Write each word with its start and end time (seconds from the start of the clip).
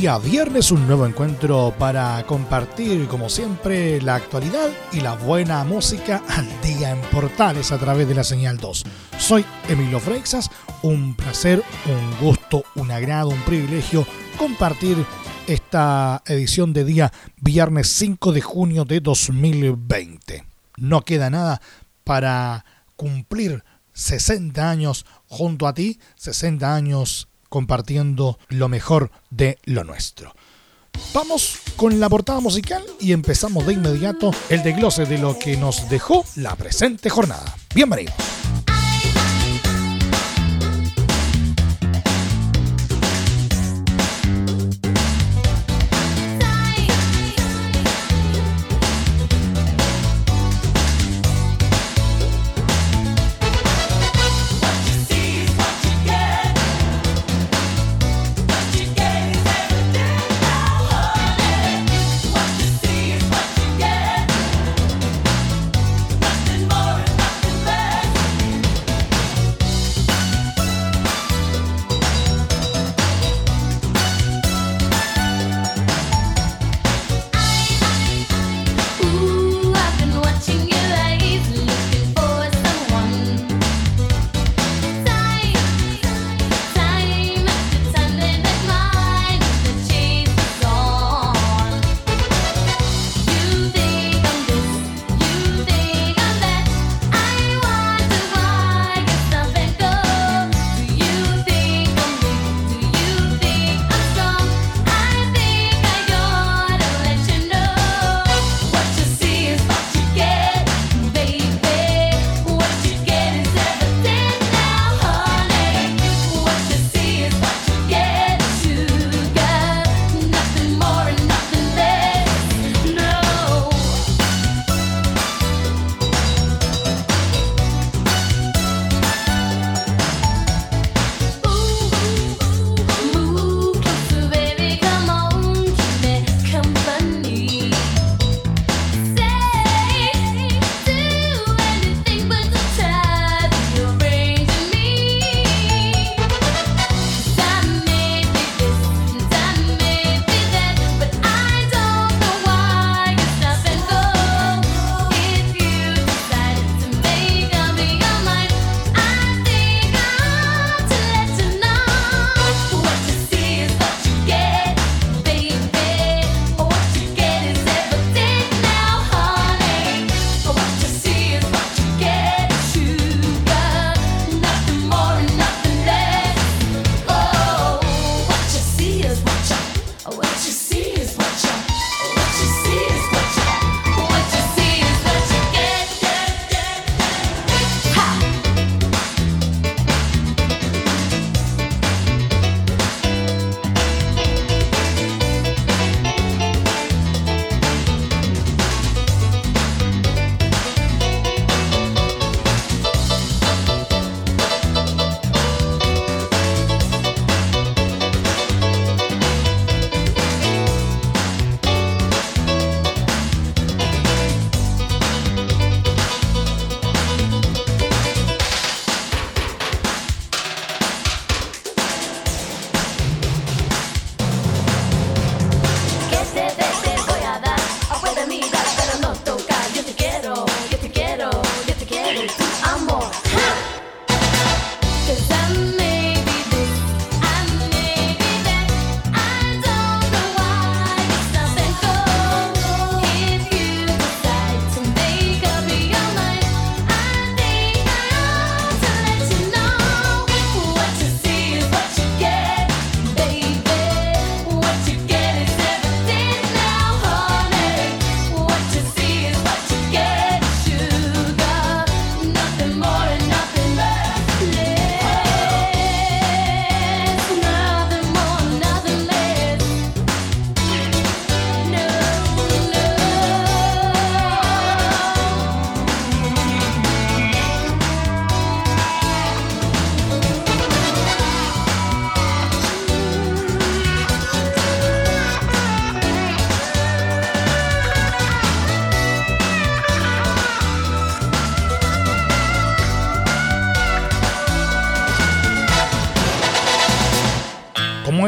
Día 0.00 0.18
viernes 0.18 0.72
un 0.72 0.86
nuevo 0.86 1.06
encuentro 1.06 1.74
para 1.78 2.22
compartir 2.26 3.08
como 3.08 3.30
siempre 3.30 3.98
la 4.02 4.16
actualidad 4.16 4.68
y 4.92 5.00
la 5.00 5.14
buena 5.14 5.64
música 5.64 6.22
al 6.28 6.46
día 6.60 6.90
en 6.90 7.00
Portales 7.10 7.72
a 7.72 7.78
través 7.78 8.06
de 8.06 8.14
la 8.14 8.22
señal 8.22 8.58
2. 8.58 8.84
Soy 9.18 9.42
Emilio 9.70 9.98
Freixas, 9.98 10.50
un 10.82 11.14
placer, 11.14 11.62
un 11.86 12.26
gusto, 12.26 12.62
un 12.74 12.90
agrado, 12.90 13.30
un 13.30 13.40
privilegio 13.44 14.06
compartir 14.36 14.98
esta 15.46 16.22
edición 16.26 16.74
de 16.74 16.84
día 16.84 17.12
viernes 17.40 17.88
5 17.88 18.32
de 18.32 18.42
junio 18.42 18.84
de 18.84 19.00
2020. 19.00 20.44
No 20.76 21.00
queda 21.06 21.30
nada 21.30 21.62
para 22.04 22.66
cumplir 22.96 23.64
60 23.94 24.68
años 24.68 25.06
junto 25.26 25.66
a 25.66 25.72
ti, 25.72 25.98
60 26.16 26.74
años 26.74 27.28
compartiendo 27.48 28.38
lo 28.48 28.68
mejor 28.68 29.10
de 29.30 29.58
lo 29.64 29.84
nuestro. 29.84 30.34
Vamos 31.12 31.58
con 31.76 32.00
la 32.00 32.08
portada 32.08 32.40
musical 32.40 32.82
y 33.00 33.12
empezamos 33.12 33.66
de 33.66 33.74
inmediato 33.74 34.30
el 34.48 34.62
desglose 34.62 35.04
de 35.04 35.18
lo 35.18 35.38
que 35.38 35.56
nos 35.56 35.88
dejó 35.88 36.24
la 36.36 36.56
presente 36.56 37.10
jornada. 37.10 37.54
Bienvenido. 37.74 38.12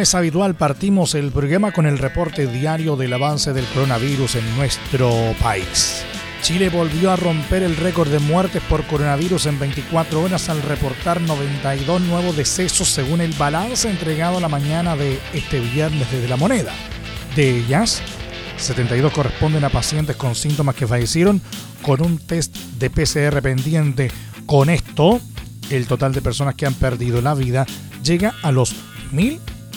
Es 0.01 0.15
habitual, 0.15 0.55
partimos 0.55 1.17
el 1.17 1.33
programa 1.33 1.73
con 1.73 1.85
el 1.85 1.99
reporte 1.99 2.47
diario 2.47 2.95
del 2.95 3.13
avance 3.13 3.53
del 3.53 3.65
coronavirus 3.67 4.37
en 4.37 4.57
nuestro 4.57 5.11
país. 5.43 6.05
Chile 6.41 6.69
volvió 6.69 7.11
a 7.11 7.17
romper 7.17 7.65
el 7.65 7.77
récord 7.77 8.09
de 8.09 8.21
muertes 8.21 8.63
por 8.69 8.85
coronavirus 8.85 9.47
en 9.47 9.59
24 9.59 10.23
horas 10.23 10.49
al 10.51 10.63
reportar 10.63 11.21
92 11.21 12.01
nuevos 12.03 12.37
decesos 12.37 12.89
según 12.89 13.21
el 13.21 13.33
balance 13.33 13.91
entregado 13.91 14.39
la 14.39 14.49
mañana 14.49 14.95
de 14.95 15.19
este 15.35 15.59
viernes 15.59 16.09
desde 16.13 16.29
la 16.29 16.37
moneda. 16.37 16.73
De 17.35 17.59
ellas, 17.59 18.01
72 18.57 19.13
corresponden 19.13 19.65
a 19.65 19.69
pacientes 19.69 20.15
con 20.15 20.37
síntomas 20.37 20.77
que 20.77 20.87
fallecieron 20.87 21.43
con 21.83 22.03
un 22.03 22.19
test 22.19 22.57
de 22.79 22.89
PCR 22.89 23.43
pendiente. 23.43 24.13
Con 24.47 24.71
esto, 24.71 25.21
el 25.71 25.89
total 25.89 26.13
de 26.13 26.23
personas 26.23 26.55
que 26.55 26.67
han 26.67 26.75
perdido 26.75 27.21
la 27.21 27.35
vida 27.35 27.67
llega 28.05 28.35
a 28.43 28.53
los 28.53 28.77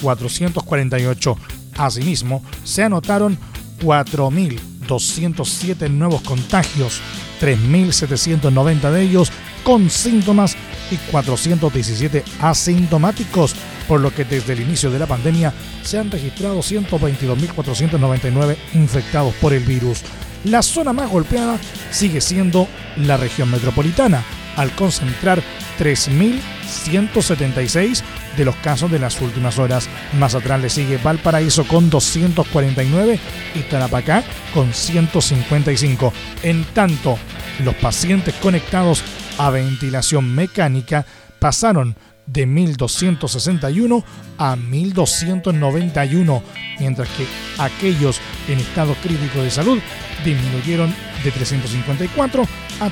1.448. 0.02 1.38
Asimismo, 1.78 2.44
se 2.64 2.84
anotaron 2.84 3.38
4.207 3.82 5.90
nuevos 5.90 6.22
contagios, 6.22 7.02
3.790 7.42 8.92
de 8.92 9.02
ellos 9.02 9.32
con 9.64 9.90
síntomas 9.90 10.56
y 10.92 10.98
417 11.12 12.24
asintomáticos, 12.42 13.56
por 13.88 14.02
lo 14.02 14.14
que 14.14 14.26
desde 14.26 14.54
el 14.54 14.62
inicio 14.62 14.92
de 14.92 15.00
la 15.00 15.08
pandemia 15.08 15.52
se 15.84 15.98
han 15.98 16.12
registrado 16.12 16.60
122.499 16.60 18.58
infectados 18.74 19.34
por 19.36 19.54
el 19.54 19.64
virus. 19.64 20.02
La 20.44 20.62
zona 20.62 20.92
más 20.92 21.10
golpeada 21.10 21.58
sigue 21.92 22.20
siendo 22.20 22.68
la 22.98 23.16
región 23.18 23.50
metropolitana, 23.52 24.24
al 24.56 24.72
concentrar 24.76 25.42
3.176 25.80 28.04
de 28.38 28.46
los 28.46 28.56
casos 28.58 28.92
de 28.92 29.00
las 29.00 29.20
últimas 29.22 29.58
horas. 29.60 29.90
Más 30.20 30.36
atrás 30.36 30.62
le 30.62 30.70
sigue 30.70 30.98
Valparaíso 30.98 31.66
con 31.66 31.90
249 31.90 33.20
y 33.56 33.60
Tarapacá 33.62 34.24
con 34.54 34.72
155. 34.74 36.14
En 36.44 36.64
tanto, 36.66 37.18
los 37.64 37.76
pacientes 37.76 38.34
conectados 38.36 39.02
a 39.38 39.50
ventilación 39.50 40.34
mecánica 40.34 41.06
pasaron 41.40 41.96
de 42.28 42.48
1.261 42.48 44.04
a 44.38 44.56
1.291, 44.56 46.42
mientras 46.80 47.10
que 47.10 47.26
aquellos 47.58 48.22
en 48.48 48.60
estado 48.60 48.94
crítico 48.96 49.42
de 49.42 49.52
salud 49.52 49.80
disminuyeron 50.24 50.96
de 51.24 51.32
354 51.32 52.48
a 52.80 52.90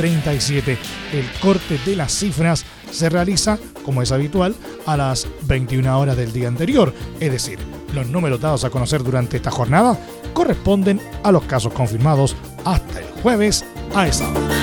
337. 0.00 0.78
El 1.12 1.30
corte 1.42 1.78
de 1.84 1.94
las 1.94 2.10
cifras 2.12 2.64
se 2.90 3.10
realiza, 3.10 3.58
como 3.84 4.00
es 4.00 4.12
habitual, 4.12 4.54
a 4.86 4.96
las 4.96 5.28
21 5.42 6.00
horas 6.00 6.16
del 6.16 6.32
día 6.32 6.48
anterior, 6.48 6.94
es 7.20 7.30
decir, 7.30 7.58
los 7.94 8.06
números 8.06 8.40
dados 8.40 8.64
a 8.64 8.70
conocer 8.70 9.02
durante 9.02 9.36
esta 9.36 9.50
jornada 9.50 9.98
corresponden 10.32 11.02
a 11.22 11.30
los 11.32 11.44
casos 11.44 11.74
confirmados 11.74 12.34
hasta 12.64 13.00
el 13.00 13.06
jueves 13.22 13.62
a 13.94 14.06
esa 14.06 14.26
hora. 14.30 14.59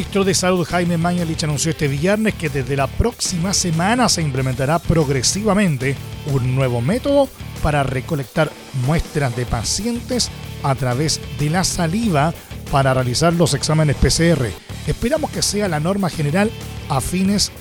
Ministro 0.00 0.24
de 0.24 0.32
Salud 0.32 0.66
Jaime 0.66 0.96
Mañalich 0.96 1.44
anunció 1.44 1.72
este 1.72 1.86
viernes 1.86 2.32
que 2.32 2.48
desde 2.48 2.74
la 2.74 2.86
próxima 2.86 3.52
semana 3.52 4.08
se 4.08 4.22
implementará 4.22 4.78
progresivamente 4.78 5.94
un 6.32 6.54
nuevo 6.54 6.80
método 6.80 7.28
para 7.62 7.82
recolectar 7.82 8.50
muestras 8.86 9.36
de 9.36 9.44
pacientes 9.44 10.30
a 10.62 10.74
través 10.74 11.20
de 11.38 11.50
la 11.50 11.64
saliva 11.64 12.32
para 12.72 12.94
realizar 12.94 13.34
los 13.34 13.52
exámenes 13.52 13.96
PCR. 13.96 14.46
Esperamos 14.86 15.30
que 15.32 15.42
sea 15.42 15.68
la 15.68 15.80
norma 15.80 16.08
general 16.08 16.50
a 16.88 17.02
fines 17.02 17.52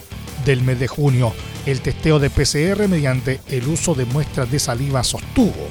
del 0.45 0.61
mes 0.61 0.79
de 0.79 0.87
junio. 0.87 1.33
El 1.65 1.81
testeo 1.81 2.19
de 2.19 2.29
PCR 2.29 2.87
mediante 2.87 3.41
el 3.49 3.67
uso 3.67 3.95
de 3.95 4.05
muestras 4.05 4.49
de 4.49 4.59
saliva 4.59 5.03
sostuvo. 5.03 5.67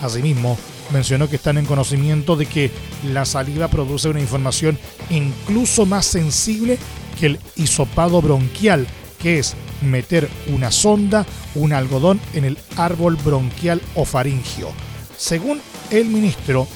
Asimismo, 0.00 0.58
mencionó 0.92 1.28
que 1.28 1.36
están 1.36 1.58
en 1.58 1.66
conocimiento 1.66 2.36
de 2.36 2.46
que 2.46 2.70
la 3.12 3.24
saliva 3.24 3.68
produce 3.68 4.08
una 4.08 4.20
información 4.20 4.78
incluso 5.10 5.86
más 5.86 6.06
sensible 6.06 6.78
que 7.18 7.26
el 7.26 7.40
hisopado 7.56 8.20
bronquial, 8.22 8.86
que 9.20 9.38
es 9.38 9.54
meter 9.82 10.28
una 10.48 10.70
sonda, 10.70 11.26
un 11.54 11.72
algodón 11.72 12.20
en 12.34 12.44
el 12.44 12.58
árbol 12.76 13.16
bronquial 13.16 13.80
o 13.94 14.04
faringio. 14.04 14.70
Según 15.16 15.60
el 15.90 16.06
ministro, 16.06 16.66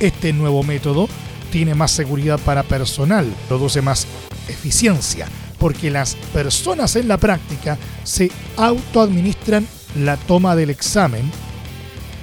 este 0.00 0.32
nuevo 0.32 0.62
método 0.62 1.08
tiene 1.50 1.74
más 1.74 1.90
seguridad 1.90 2.38
para 2.40 2.62
personal, 2.62 3.26
produce 3.48 3.82
más 3.82 4.06
eficiencia, 4.48 5.26
porque 5.58 5.90
las 5.90 6.14
personas 6.32 6.96
en 6.96 7.08
la 7.08 7.18
práctica 7.18 7.76
se 8.04 8.30
autoadministran 8.56 9.66
la 9.96 10.16
toma 10.16 10.56
del 10.56 10.70
examen 10.70 11.30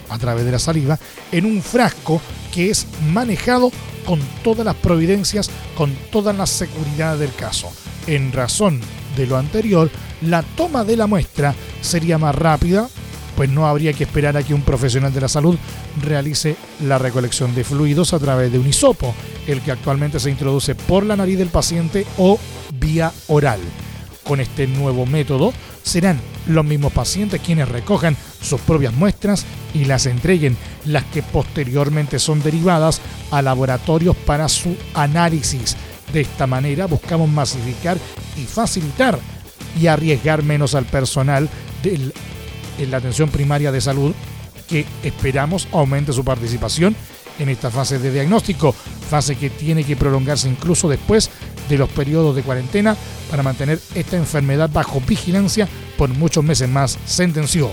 a 0.09 0.17
través 0.17 0.45
de 0.45 0.51
la 0.51 0.59
saliva 0.59 0.99
en 1.31 1.45
un 1.45 1.61
frasco 1.61 2.21
que 2.53 2.69
es 2.69 2.87
manejado 3.11 3.71
con 4.05 4.19
todas 4.43 4.65
las 4.65 4.75
providencias, 4.75 5.49
con 5.75 5.93
toda 6.11 6.33
la 6.33 6.45
seguridad 6.45 7.17
del 7.17 7.33
caso. 7.33 7.69
En 8.07 8.31
razón 8.31 8.79
de 9.17 9.27
lo 9.27 9.37
anterior, 9.37 9.89
la 10.21 10.43
toma 10.43 10.83
de 10.83 10.95
la 10.95 11.07
muestra 11.07 11.53
sería 11.81 12.17
más 12.17 12.33
rápida, 12.33 12.87
pues 13.35 13.49
no 13.49 13.67
habría 13.67 13.93
que 13.93 14.05
esperar 14.05 14.37
a 14.37 14.43
que 14.43 14.53
un 14.53 14.61
profesional 14.61 15.13
de 15.13 15.21
la 15.21 15.27
salud 15.27 15.57
realice 16.01 16.55
la 16.81 16.97
recolección 16.97 17.53
de 17.53 17.63
fluidos 17.63 18.13
a 18.13 18.19
través 18.19 18.51
de 18.51 18.59
un 18.59 18.67
hisopo, 18.67 19.13
el 19.45 19.61
que 19.61 19.71
actualmente 19.71 20.19
se 20.19 20.31
introduce 20.31 20.73
por 20.73 21.05
la 21.05 21.15
nariz 21.15 21.37
del 21.37 21.49
paciente 21.49 22.05
o 22.17 22.39
vía 22.79 23.11
oral. 23.27 23.59
Con 24.23 24.39
este 24.39 24.67
nuevo 24.67 25.05
método, 25.05 25.53
serán 25.83 26.19
los 26.47 26.65
mismos 26.65 26.93
pacientes 26.93 27.41
quienes 27.41 27.69
recojan 27.69 28.17
sus 28.41 28.61
propias 28.61 28.93
muestras 28.93 29.45
y 29.73 29.85
las 29.85 30.05
entreguen, 30.05 30.57
las 30.85 31.03
que 31.05 31.23
posteriormente 31.23 32.19
son 32.19 32.41
derivadas 32.41 33.01
a 33.31 33.41
laboratorios 33.41 34.15
para 34.15 34.47
su 34.49 34.75
análisis. 34.93 35.75
De 36.13 36.21
esta 36.21 36.47
manera 36.47 36.85
buscamos 36.85 37.29
masificar 37.29 37.97
y 38.37 38.43
facilitar 38.45 39.19
y 39.79 39.87
arriesgar 39.87 40.43
menos 40.43 40.75
al 40.75 40.85
personal 40.85 41.49
de 41.83 42.11
la 42.87 42.97
atención 42.97 43.29
primaria 43.29 43.71
de 43.71 43.81
salud 43.81 44.13
que 44.67 44.85
esperamos 45.03 45.67
aumente 45.71 46.13
su 46.13 46.23
participación 46.23 46.95
en 47.39 47.49
esta 47.49 47.69
fase 47.69 47.99
de 47.99 48.11
diagnóstico, 48.11 48.73
fase 48.73 49.35
que 49.35 49.49
tiene 49.49 49.83
que 49.83 49.95
prolongarse 49.95 50.49
incluso 50.49 50.89
después 50.89 51.29
de 51.69 51.77
los 51.77 51.89
periodos 51.89 52.35
de 52.35 52.43
cuarentena 52.43 52.95
para 53.29 53.43
mantener 53.43 53.79
esta 53.95 54.17
enfermedad 54.17 54.69
bajo 54.71 55.01
vigilancia 55.01 55.67
por 55.97 56.09
muchos 56.09 56.43
meses 56.43 56.69
más, 56.69 56.97
sentenció. 57.05 57.71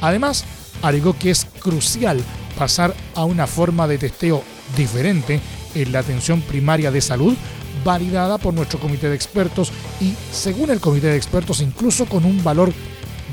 Además, 0.00 0.44
alegó 0.82 1.16
que 1.18 1.30
es 1.30 1.46
crucial 1.60 2.22
pasar 2.58 2.94
a 3.14 3.24
una 3.24 3.46
forma 3.46 3.86
de 3.86 3.98
testeo 3.98 4.42
diferente 4.76 5.40
en 5.74 5.92
la 5.92 6.00
atención 6.00 6.40
primaria 6.42 6.90
de 6.90 7.00
salud 7.00 7.34
validada 7.84 8.38
por 8.38 8.52
nuestro 8.52 8.78
comité 8.78 9.08
de 9.08 9.14
expertos 9.14 9.72
y, 10.00 10.14
según 10.32 10.70
el 10.70 10.80
comité 10.80 11.08
de 11.08 11.16
expertos, 11.16 11.60
incluso 11.60 12.06
con 12.06 12.24
un 12.24 12.42
valor 12.42 12.72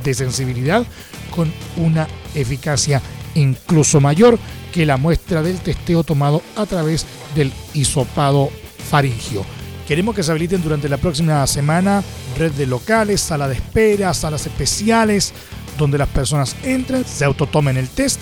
de 0.04 0.14
sensibilidad 0.14 0.86
con 1.32 1.52
una 1.78 2.08
eficacia 2.34 3.02
incluso 3.36 4.02
mayor 4.02 4.40
que 4.74 4.86
la 4.86 4.98
muestra 4.98 5.42
del 5.42 5.60
testeo 5.60 6.04
tomado 6.04 6.42
a 6.56 6.66
través 6.66 7.06
del 7.36 7.52
hisopado 7.74 8.50
faringio. 8.90 9.46
Queremos 9.88 10.16
que 10.16 10.24
se 10.24 10.32
habiliten 10.32 10.62
durante 10.62 10.90
la 10.90 10.98
próxima 10.98 11.46
semana 11.48 12.04
red 12.38 12.52
de 12.52 12.66
locales, 12.68 13.22
sala 13.22 13.48
de 13.48 13.56
espera, 13.56 14.14
salas 14.14 14.46
especiales, 14.46 15.34
donde 15.78 15.98
las 15.98 16.10
personas 16.10 16.56
entren, 16.64 17.06
se 17.06 17.26
autotomen 17.26 17.78
el 17.78 17.90
test 17.90 18.20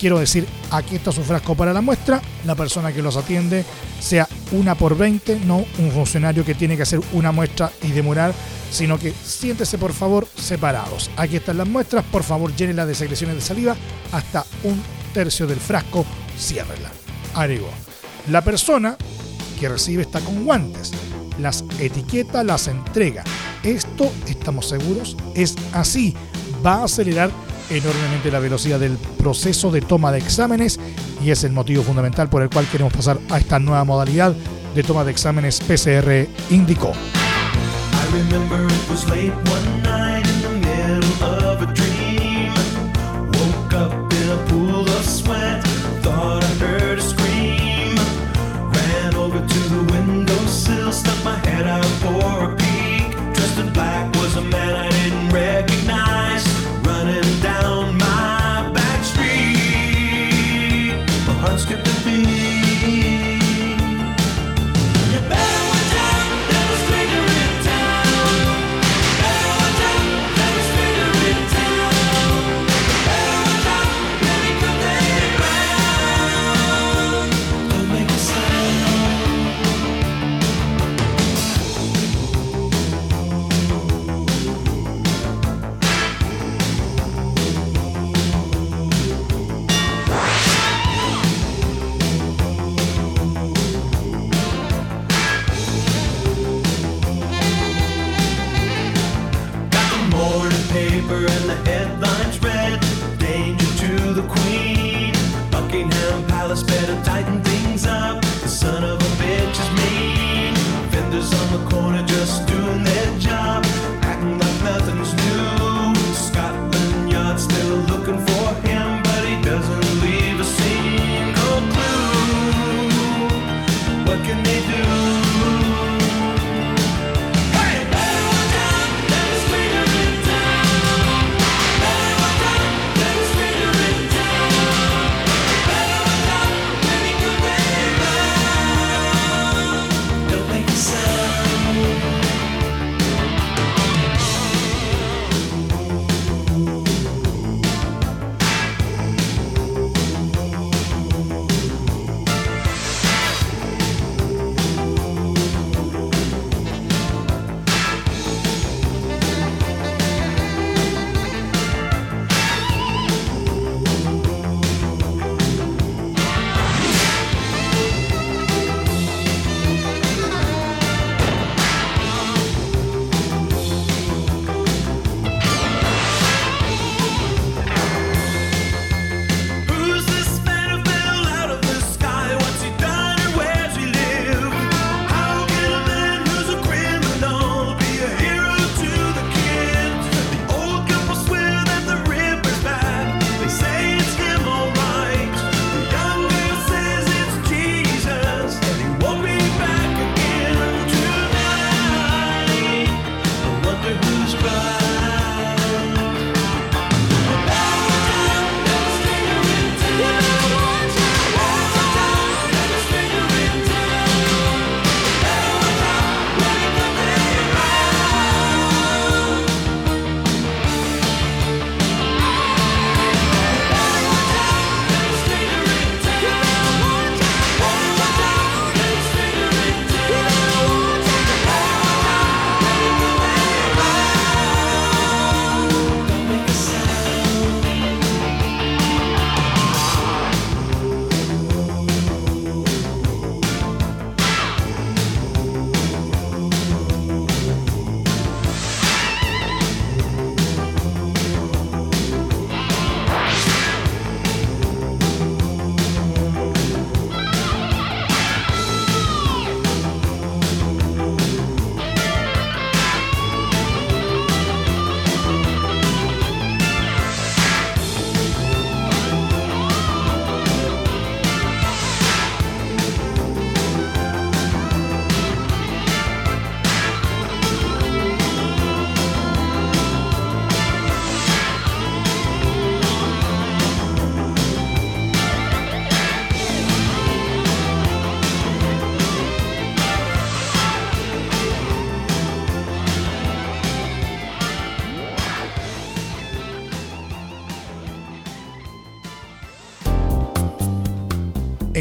Quiero 0.00 0.18
decir, 0.18 0.46
aquí 0.70 0.96
está 0.96 1.12
su 1.12 1.22
frasco 1.22 1.54
para 1.54 1.74
la 1.74 1.82
muestra. 1.82 2.22
La 2.46 2.54
persona 2.54 2.90
que 2.90 3.02
los 3.02 3.18
atiende 3.18 3.66
sea 4.00 4.26
una 4.52 4.74
por 4.74 4.96
20, 4.96 5.40
no 5.40 5.66
un 5.78 5.90
funcionario 5.90 6.42
que 6.42 6.54
tiene 6.54 6.74
que 6.74 6.84
hacer 6.84 7.02
una 7.12 7.32
muestra 7.32 7.70
y 7.82 7.90
demorar, 7.90 8.32
sino 8.70 8.98
que 8.98 9.12
siéntese 9.12 9.76
por 9.76 9.92
favor 9.92 10.26
separados. 10.36 11.10
Aquí 11.18 11.36
están 11.36 11.58
las 11.58 11.68
muestras, 11.68 12.02
por 12.10 12.22
favor 12.22 12.56
llénela 12.56 12.86
de 12.86 12.94
secreciones 12.94 13.36
de 13.36 13.42
saliva 13.42 13.76
hasta 14.10 14.46
un 14.64 14.82
tercio 15.12 15.46
del 15.46 15.60
frasco, 15.60 16.06
ciérrela. 16.38 16.90
Agregó. 17.34 17.68
La 18.30 18.40
persona 18.40 18.96
que 19.60 19.68
recibe 19.68 20.00
está 20.00 20.20
con 20.20 20.46
guantes. 20.46 20.92
Las 21.38 21.62
etiquetas 21.78 22.46
las 22.46 22.68
entrega. 22.68 23.22
Esto, 23.62 24.10
estamos 24.26 24.70
seguros, 24.70 25.14
es 25.34 25.56
así. 25.74 26.16
Va 26.64 26.74
a 26.74 26.84
acelerar 26.84 27.30
enormemente 27.70 28.30
la 28.30 28.40
velocidad 28.40 28.80
del 28.80 28.96
proceso 29.18 29.70
de 29.70 29.80
toma 29.80 30.12
de 30.12 30.18
exámenes 30.18 30.78
y 31.24 31.30
es 31.30 31.44
el 31.44 31.52
motivo 31.52 31.82
fundamental 31.82 32.28
por 32.28 32.42
el 32.42 32.50
cual 32.50 32.66
queremos 32.70 32.92
pasar 32.92 33.18
a 33.30 33.38
esta 33.38 33.58
nueva 33.58 33.84
modalidad 33.84 34.34
de 34.74 34.82
toma 34.82 35.04
de 35.04 35.12
exámenes 35.12 35.60
PCR, 35.60 36.26
indicó. 36.50 36.92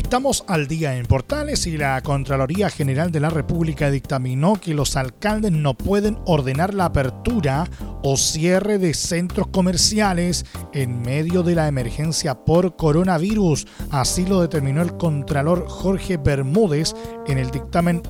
Estamos 0.10 0.44
al 0.48 0.68
día 0.68 0.98
en 0.98 1.06
Portales 1.06 1.68
y 1.68 1.78
la 1.78 2.02
Contraloría 2.02 2.72
General 2.72 3.12
de 3.12 3.20
la 3.20 3.30
República 3.30 3.92
dictaminó 3.92 4.56
que 4.56 4.74
los 4.74 4.96
alcaldes 4.96 5.52
no 5.52 5.76
pueden 5.76 6.18
ordenar 6.26 6.74
la 6.74 6.86
apertura 6.86 7.70
o 8.02 8.18
cierre 8.18 8.80
de 8.80 8.96
centros 8.96 9.50
comerciales 9.50 10.48
en 10.74 11.04
medio 11.04 11.44
de 11.44 11.54
la 11.54 11.68
emergencia 11.68 12.34
por 12.34 12.76
coronavirus. 12.76 13.68
Así 13.92 14.26
lo 14.26 14.42
determinó 14.42 14.82
el 14.82 14.98
Contralor 14.98 15.68
Jorge 15.70 16.18
Bermúdez 16.18 16.96
en 17.28 17.38
el 17.38 17.52
dictamen 17.52 18.02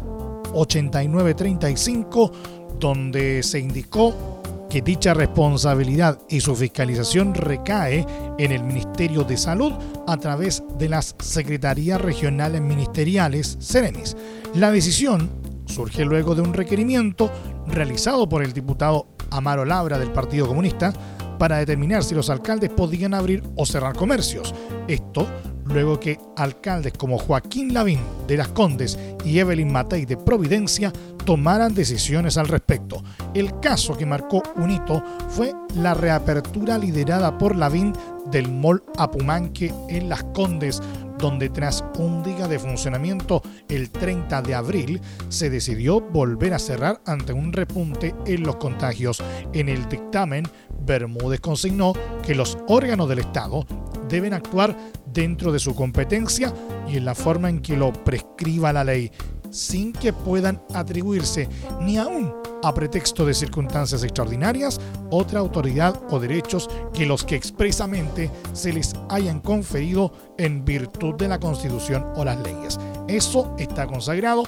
8935, 0.54 2.32
donde 2.80 3.44
se 3.44 3.60
indicó 3.60 4.39
que 4.70 4.82
dicha 4.82 5.14
responsabilidad 5.14 6.20
y 6.30 6.40
su 6.42 6.56
fiscalización 6.56 7.34
recae 7.34 8.06
en 8.38 8.52
el 8.52 8.64
Ministerio 8.64 9.24
de 9.24 9.36
Salud 9.36 9.74
a 10.08 10.18
través 10.18 10.64
de 10.78 10.90
las 10.90 11.16
Secretarías 11.20 12.00
Regionales 12.00 12.62
Ministeriales, 12.62 13.58
Seremis. 13.60 14.16
La 14.54 14.72
decisión 14.72 15.30
surge 15.66 16.06
luego 16.06 16.36
de 16.36 16.42
un 16.42 16.54
requerimiento 16.54 17.32
realizado 17.68 18.30
por 18.30 18.44
el 18.44 18.54
diputado 18.54 19.08
Amaro 19.32 19.66
Labra 19.66 19.98
del 19.98 20.12
Partido 20.12 20.48
Comunista 20.48 20.94
para 21.38 21.58
determinar 21.58 22.04
si 22.04 22.14
los 22.14 22.30
alcaldes 22.30 22.70
podían 22.70 23.14
abrir 23.14 23.44
o 23.56 23.66
cerrar 23.66 23.96
comercios. 23.96 24.54
Esto 24.88 25.28
luego 25.70 26.00
que 26.00 26.20
alcaldes 26.36 26.94
como 26.94 27.18
Joaquín 27.18 27.74
Lavín 27.74 28.00
de 28.28 28.38
Las 28.38 28.50
Condes 28.50 28.98
y 29.24 29.40
Evelyn 29.40 29.72
Matei 29.72 30.06
de 30.06 30.18
Providencia 30.18 30.92
tomaran 31.26 31.74
decisiones 31.74 32.38
al 32.38 32.48
respecto. 32.48 33.04
El 33.34 33.60
caso 33.60 33.96
que 33.96 34.06
marcó 34.06 34.42
un 34.56 34.72
hito 34.72 35.04
fue 35.30 35.54
la 35.76 35.94
reapertura 35.94 36.78
liderada 36.78 37.38
por 37.38 37.56
Lavín 37.56 37.94
del 38.32 38.52
Mall 38.52 38.84
Apumanque 38.98 39.74
en 39.90 40.10
Las 40.10 40.24
Condes, 40.34 40.82
donde 41.20 41.50
tras 41.50 41.84
un 41.98 42.24
día 42.24 42.48
de 42.48 42.58
funcionamiento 42.58 43.44
el 43.68 43.92
30 43.92 44.42
de 44.42 44.56
abril 44.56 45.02
se 45.28 45.50
decidió 45.50 46.02
volver 46.02 46.54
a 46.54 46.60
cerrar 46.60 47.02
ante 47.06 47.34
un 47.34 47.54
repunte 47.54 48.16
en 48.26 48.44
los 48.44 48.56
contagios. 48.56 49.22
En 49.54 49.70
el 49.70 49.88
dictamen, 49.88 50.48
Bermúdez 50.82 51.42
consignó 51.42 51.94
que 52.26 52.36
los 52.36 52.58
órganos 52.68 53.08
del 53.10 53.20
Estado 53.20 53.68
deben 54.08 54.34
actuar 54.34 54.76
dentro 55.06 55.52
de 55.52 55.60
su 55.60 55.76
competencia 55.76 56.54
y 56.88 56.98
en 56.98 57.06
la 57.06 57.16
forma 57.16 57.50
en 57.50 57.60
que 57.60 57.78
lo 57.78 57.94
prescriba 57.94 58.74
la 58.74 58.84
ley, 58.84 59.12
sin 59.52 59.94
que 59.94 60.14
puedan 60.14 60.62
atribuirse 60.74 61.48
ni 61.82 61.98
aún 61.98 62.34
a 62.64 62.74
pretexto 62.74 63.26
de 63.26 63.34
circunstancias 63.34 64.04
extraordinarias 64.04 64.80
otra 65.10 65.40
autoridad 65.40 66.00
o 66.10 66.20
derechos 66.20 66.70
que 66.94 67.06
los 67.06 67.24
que 67.24 67.36
expresamente 67.36 68.30
se 68.54 68.74
les 68.74 68.94
hayan 69.10 69.40
conferido 69.40 70.12
en 70.38 70.66
virtud 70.66 71.16
de 71.16 71.28
la 71.28 71.40
Constitución 71.40 72.06
o 72.16 72.26
las 72.26 72.40
leyes. 72.42 72.80
Eso 73.08 73.56
está 73.58 73.88
consagrado 73.88 74.44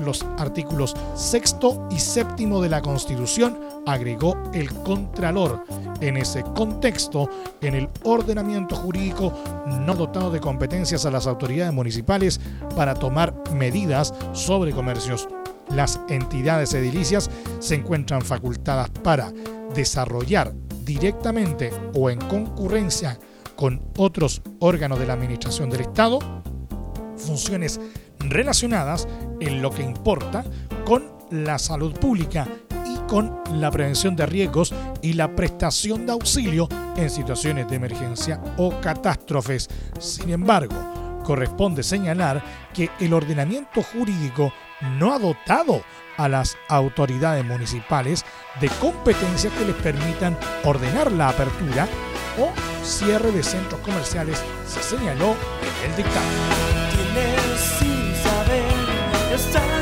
los 0.00 0.24
artículos 0.38 0.94
sexto 1.14 1.88
y 1.90 1.98
séptimo 1.98 2.60
de 2.62 2.68
la 2.68 2.82
Constitución, 2.82 3.58
agregó 3.86 4.36
el 4.54 4.72
Contralor. 4.82 5.64
En 6.00 6.16
ese 6.16 6.42
contexto, 6.42 7.28
en 7.60 7.74
el 7.74 7.88
ordenamiento 8.04 8.74
jurídico 8.76 9.32
no 9.66 9.94
dotado 9.94 10.30
de 10.30 10.40
competencias 10.40 11.04
a 11.04 11.10
las 11.10 11.26
autoridades 11.26 11.74
municipales 11.74 12.40
para 12.74 12.94
tomar 12.94 13.34
medidas 13.52 14.14
sobre 14.32 14.72
comercios. 14.72 15.28
Las 15.68 16.00
entidades 16.08 16.72
edilicias 16.74 17.30
se 17.58 17.74
encuentran 17.74 18.22
facultadas 18.22 18.90
para 18.90 19.32
desarrollar 19.74 20.52
directamente 20.84 21.70
o 21.94 22.10
en 22.10 22.18
concurrencia 22.18 23.18
con 23.56 23.82
otros 23.98 24.42
órganos 24.58 24.98
de 24.98 25.06
la 25.06 25.12
Administración 25.12 25.68
del 25.70 25.82
Estado 25.82 26.18
funciones 27.20 27.80
relacionadas 28.20 29.08
en 29.40 29.62
lo 29.62 29.70
que 29.70 29.82
importa 29.82 30.44
con 30.84 31.04
la 31.30 31.58
salud 31.58 31.92
pública 31.98 32.46
y 32.86 32.96
con 33.08 33.40
la 33.54 33.70
prevención 33.70 34.16
de 34.16 34.26
riesgos 34.26 34.74
y 35.02 35.12
la 35.12 35.34
prestación 35.34 36.06
de 36.06 36.12
auxilio 36.12 36.68
en 36.96 37.10
situaciones 37.10 37.68
de 37.68 37.76
emergencia 37.76 38.40
o 38.56 38.80
catástrofes. 38.80 39.68
Sin 39.98 40.30
embargo, 40.30 40.76
corresponde 41.24 41.82
señalar 41.82 42.42
que 42.74 42.90
el 42.98 43.12
ordenamiento 43.12 43.82
jurídico 43.82 44.52
no 44.98 45.12
ha 45.12 45.18
dotado 45.18 45.82
a 46.16 46.28
las 46.28 46.56
autoridades 46.68 47.44
municipales 47.44 48.24
de 48.60 48.68
competencias 48.80 49.52
que 49.54 49.64
les 49.64 49.76
permitan 49.76 50.36
ordenar 50.64 51.10
la 51.12 51.28
apertura 51.28 51.88
o 52.38 52.50
cierre 52.84 53.32
de 53.32 53.42
centros 53.42 53.80
comerciales, 53.80 54.42
se 54.66 54.82
señaló 54.82 55.34
en 55.84 55.90
el 55.90 55.96
dictamen. 55.96 56.69
understand. 59.40 59.79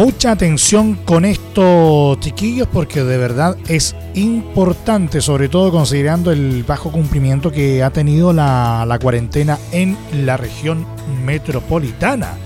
Mucha 0.00 0.30
atención 0.30 0.94
con 0.94 1.26
esto, 1.26 2.16
chiquillos, 2.20 2.66
porque 2.72 3.04
de 3.04 3.18
verdad 3.18 3.58
es 3.68 3.94
importante, 4.14 5.20
sobre 5.20 5.50
todo 5.50 5.70
considerando 5.70 6.32
el 6.32 6.64
bajo 6.64 6.90
cumplimiento 6.90 7.52
que 7.52 7.82
ha 7.82 7.90
tenido 7.90 8.32
la, 8.32 8.86
la 8.88 8.98
cuarentena 8.98 9.58
en 9.72 9.98
la 10.24 10.38
región 10.38 10.86
metropolitana. 11.26 12.38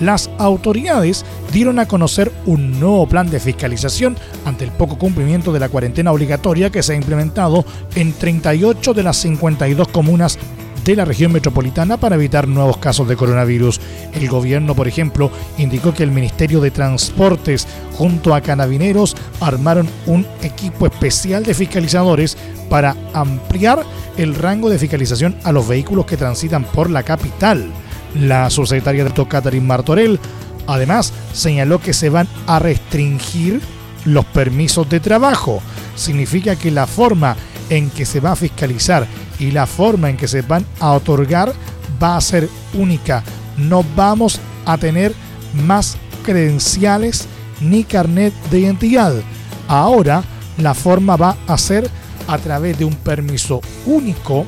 Las 0.00 0.30
autoridades 0.38 1.26
dieron 1.52 1.80
a 1.80 1.86
conocer 1.86 2.32
un 2.46 2.80
nuevo 2.80 3.06
plan 3.06 3.28
de 3.28 3.40
fiscalización 3.40 4.16
ante 4.46 4.64
el 4.64 4.70
poco 4.70 4.96
cumplimiento 4.96 5.52
de 5.52 5.60
la 5.60 5.68
cuarentena 5.68 6.12
obligatoria 6.12 6.70
que 6.70 6.82
se 6.82 6.94
ha 6.94 6.96
implementado 6.96 7.66
en 7.94 8.14
38 8.14 8.94
de 8.94 9.02
las 9.02 9.18
52 9.18 9.86
comunas 9.88 10.38
de 10.84 10.96
la 10.96 11.04
región 11.04 11.32
metropolitana 11.32 11.96
para 11.96 12.16
evitar 12.16 12.48
nuevos 12.48 12.76
casos 12.78 13.08
de 13.08 13.16
coronavirus. 13.16 13.80
El 14.14 14.28
gobierno, 14.28 14.74
por 14.74 14.88
ejemplo, 14.88 15.30
indicó 15.58 15.94
que 15.94 16.02
el 16.02 16.10
Ministerio 16.10 16.60
de 16.60 16.70
Transportes 16.70 17.66
junto 17.96 18.34
a 18.34 18.40
Canabineros 18.40 19.16
armaron 19.40 19.88
un 20.06 20.26
equipo 20.42 20.86
especial 20.86 21.44
de 21.44 21.54
fiscalizadores 21.54 22.36
para 22.68 22.96
ampliar 23.12 23.84
el 24.16 24.34
rango 24.34 24.70
de 24.70 24.78
fiscalización 24.78 25.36
a 25.44 25.52
los 25.52 25.68
vehículos 25.68 26.06
que 26.06 26.16
transitan 26.16 26.64
por 26.64 26.90
la 26.90 27.02
capital. 27.02 27.70
La 28.14 28.50
subsecretaria 28.50 29.04
de 29.04 29.26
Catherine 29.26 29.66
Martorell 29.66 30.18
además 30.66 31.12
señaló 31.32 31.80
que 31.80 31.92
se 31.92 32.10
van 32.10 32.28
a 32.46 32.58
restringir 32.58 33.60
los 34.04 34.24
permisos 34.24 34.88
de 34.88 35.00
trabajo. 35.00 35.62
Significa 35.94 36.56
que 36.56 36.70
la 36.70 36.86
forma 36.86 37.36
en 37.72 37.88
que 37.88 38.04
se 38.04 38.20
va 38.20 38.32
a 38.32 38.36
fiscalizar 38.36 39.06
y 39.38 39.50
la 39.50 39.66
forma 39.66 40.10
en 40.10 40.18
que 40.18 40.28
se 40.28 40.42
van 40.42 40.66
a 40.78 40.92
otorgar 40.92 41.54
va 42.02 42.18
a 42.18 42.20
ser 42.20 42.46
única. 42.74 43.24
No 43.56 43.82
vamos 43.96 44.40
a 44.66 44.76
tener 44.76 45.14
más 45.54 45.96
credenciales 46.22 47.26
ni 47.62 47.84
carnet 47.84 48.34
de 48.50 48.60
identidad. 48.60 49.14
Ahora 49.68 50.22
la 50.58 50.74
forma 50.74 51.16
va 51.16 51.36
a 51.46 51.56
ser 51.56 51.88
a 52.28 52.36
través 52.36 52.78
de 52.78 52.84
un 52.84 52.94
permiso 52.94 53.62
único, 53.86 54.44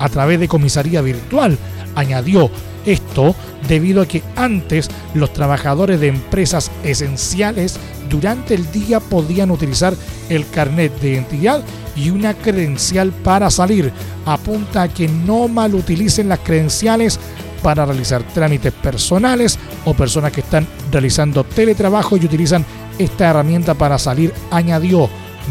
a 0.00 0.08
través 0.08 0.40
de 0.40 0.48
comisaría 0.48 1.00
virtual, 1.00 1.56
añadió 1.94 2.50
esto 2.86 3.34
debido 3.68 4.02
a 4.02 4.06
que 4.06 4.22
antes 4.36 4.90
los 5.14 5.32
trabajadores 5.32 6.00
de 6.00 6.08
empresas 6.08 6.70
esenciales 6.82 7.78
durante 8.08 8.54
el 8.54 8.70
día 8.70 9.00
podían 9.00 9.50
utilizar 9.50 9.94
el 10.28 10.48
carnet 10.48 10.92
de 11.00 11.10
identidad 11.12 11.62
y 11.96 12.10
una 12.10 12.34
credencial 12.34 13.12
para 13.12 13.50
salir. 13.50 13.92
Apunta 14.26 14.82
a 14.82 14.88
que 14.88 15.08
no 15.08 15.48
malutilicen 15.48 16.28
las 16.28 16.40
credenciales 16.40 17.18
para 17.62 17.86
realizar 17.86 18.22
trámites 18.34 18.72
personales 18.72 19.58
o 19.84 19.94
personas 19.94 20.32
que 20.32 20.40
están 20.40 20.66
realizando 20.92 21.44
teletrabajo 21.44 22.16
y 22.16 22.26
utilizan 22.26 22.64
esta 22.98 23.30
herramienta 23.30 23.74
para 23.74 23.98
salir, 23.98 24.32
añadió 24.50 25.08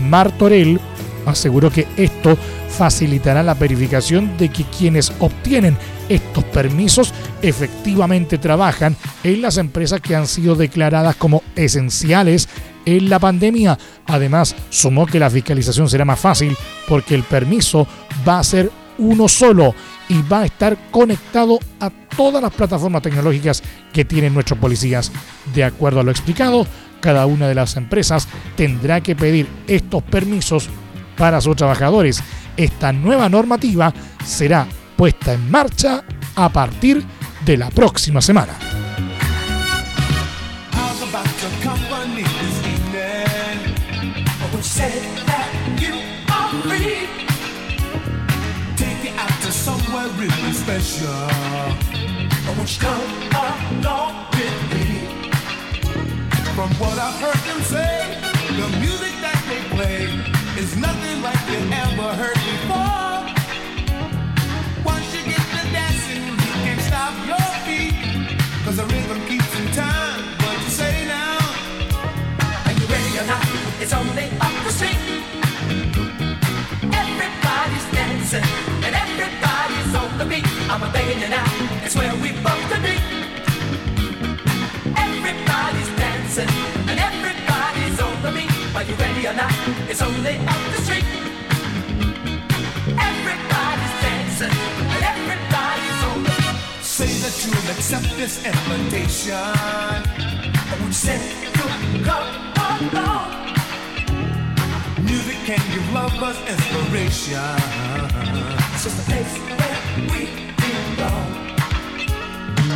Martorell. 0.09 0.79
Aseguró 1.25 1.71
que 1.71 1.87
esto 1.97 2.37
facilitará 2.69 3.43
la 3.43 3.53
verificación 3.53 4.37
de 4.37 4.49
que 4.49 4.63
quienes 4.65 5.11
obtienen 5.19 5.77
estos 6.15 6.43
permisos 6.45 7.13
efectivamente 7.41 8.37
trabajan 8.37 8.95
en 9.23 9.41
las 9.41 9.57
empresas 9.57 10.01
que 10.01 10.15
han 10.15 10.27
sido 10.27 10.55
declaradas 10.55 11.15
como 11.15 11.43
esenciales 11.55 12.47
en 12.85 13.09
la 13.09 13.19
pandemia. 13.19 13.77
Además, 14.05 14.55
sumó 14.69 15.05
que 15.05 15.19
la 15.19 15.29
fiscalización 15.29 15.89
será 15.89 16.05
más 16.05 16.19
fácil 16.19 16.55
porque 16.87 17.15
el 17.15 17.23
permiso 17.23 17.87
va 18.27 18.39
a 18.39 18.43
ser 18.43 18.71
uno 18.97 19.27
solo 19.27 19.73
y 20.07 20.21
va 20.21 20.41
a 20.41 20.45
estar 20.45 20.77
conectado 20.91 21.59
a 21.79 21.89
todas 21.89 22.41
las 22.41 22.53
plataformas 22.53 23.01
tecnológicas 23.01 23.63
que 23.91 24.05
tienen 24.05 24.33
nuestros 24.33 24.59
policías. 24.59 25.11
De 25.53 25.63
acuerdo 25.63 26.01
a 26.01 26.03
lo 26.03 26.11
explicado, 26.11 26.67
cada 26.99 27.25
una 27.25 27.47
de 27.47 27.55
las 27.55 27.75
empresas 27.75 28.27
tendrá 28.55 29.01
que 29.01 29.15
pedir 29.15 29.47
estos 29.67 30.03
permisos 30.03 30.69
para 31.17 31.41
sus 31.41 31.55
trabajadores. 31.55 32.21
Esta 32.55 32.93
nueva 32.93 33.29
normativa 33.29 33.93
será 34.23 34.67
puesta 34.95 35.33
en 35.33 35.51
marcha 35.51 36.03
a 36.35 36.49
partir 36.49 37.03
de 37.45 37.57
la 37.57 37.69
próxima 37.69 38.21
semana. 38.21 38.53
From 56.55 56.69
what 56.77 56.99
I've 56.99 57.19
heard 57.19 57.41
them 57.49 57.61
say, 57.63 58.21
the 58.55 58.69
music 58.79 59.13
that 59.21 59.41
they 59.49 59.75
play 59.75 60.05
is 60.61 60.77
nothing 60.77 61.21
like 61.23 61.41
you 61.49 61.57
ever 61.73 62.13
heard 62.13 62.52
It's 73.83 73.91
only 73.91 74.31
up 74.39 74.55
the 74.63 74.71
street. 74.71 74.95
Everybody's 77.03 77.85
dancing, 77.91 78.47
and 78.79 78.95
everybody's 78.95 79.93
on 79.93 80.17
the 80.17 80.23
beat. 80.23 80.47
I'm 80.71 80.83
a 80.83 80.89
begging 80.93 81.19
you 81.19 81.27
now, 81.27 81.43
it's 81.83 81.93
where 81.93 82.15
we 82.23 82.29
to 82.31 82.79
be. 82.79 82.95
Everybody's 84.95 85.91
dancing, 85.99 86.47
and 86.87 86.97
everybody's 86.97 87.99
on 87.99 88.21
the 88.23 88.31
beat. 88.31 88.51
Are 88.73 88.83
you 88.83 88.95
ready 88.95 89.27
or 89.27 89.33
not? 89.33 89.51
It's 89.91 90.01
only 90.01 90.37
up 90.47 90.61
the 90.71 90.81
street. 90.85 91.05
Everybody's 93.11 93.95
dancing, 94.07 94.55
and 94.93 95.03
everybody's 95.11 96.03
on 96.07 96.23
the. 96.23 96.39
Say 96.81 97.11
that 97.19 97.35
you'll 97.43 97.71
accept 97.75 98.15
this 98.15 98.45
invitation. 98.45 99.83
Music 105.13 105.37
can 105.45 105.61
give 105.71 105.93
lovers 105.93 106.39
inspiration. 106.49 107.37
It's 108.73 108.83
just 108.83 108.97
a 108.97 109.05
place 109.05 109.33
where 109.45 109.79
we 110.09 110.21
belong. 110.57 111.29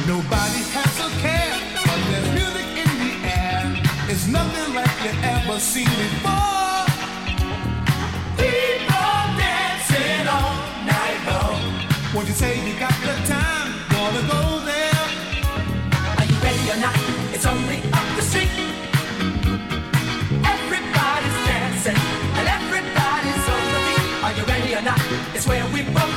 Nobody 0.06 0.62
has 0.78 0.94
a 1.02 1.10
care, 1.18 1.58
but 1.88 2.00
there's 2.10 2.30
music 2.38 2.68
in 2.84 2.92
the 3.02 3.14
air. 3.42 3.64
It's 4.08 4.28
nothing 4.28 4.70
like 4.76 4.96
you 5.02 5.14
ever 5.34 5.58
seen 5.58 5.90
before. 6.06 6.86
People 8.38 9.18
dancing 9.42 10.28
all 10.30 10.54
night 10.94 11.20
long. 11.26 11.58
Won't 12.14 12.28
you 12.28 12.36
say 12.36 12.54
you 12.70 12.78
got 12.78 12.94
the 13.02 13.16
time? 13.26 13.68
Wanna 13.98 14.22
go 14.30 14.42
there? 14.72 15.06
Are 16.20 16.28
you 16.30 16.38
ready 16.46 16.66
or 16.70 16.80
not? 16.86 16.98
It's 17.34 17.48
only 17.48 17.82
we 25.78 25.84
bump 25.94 26.17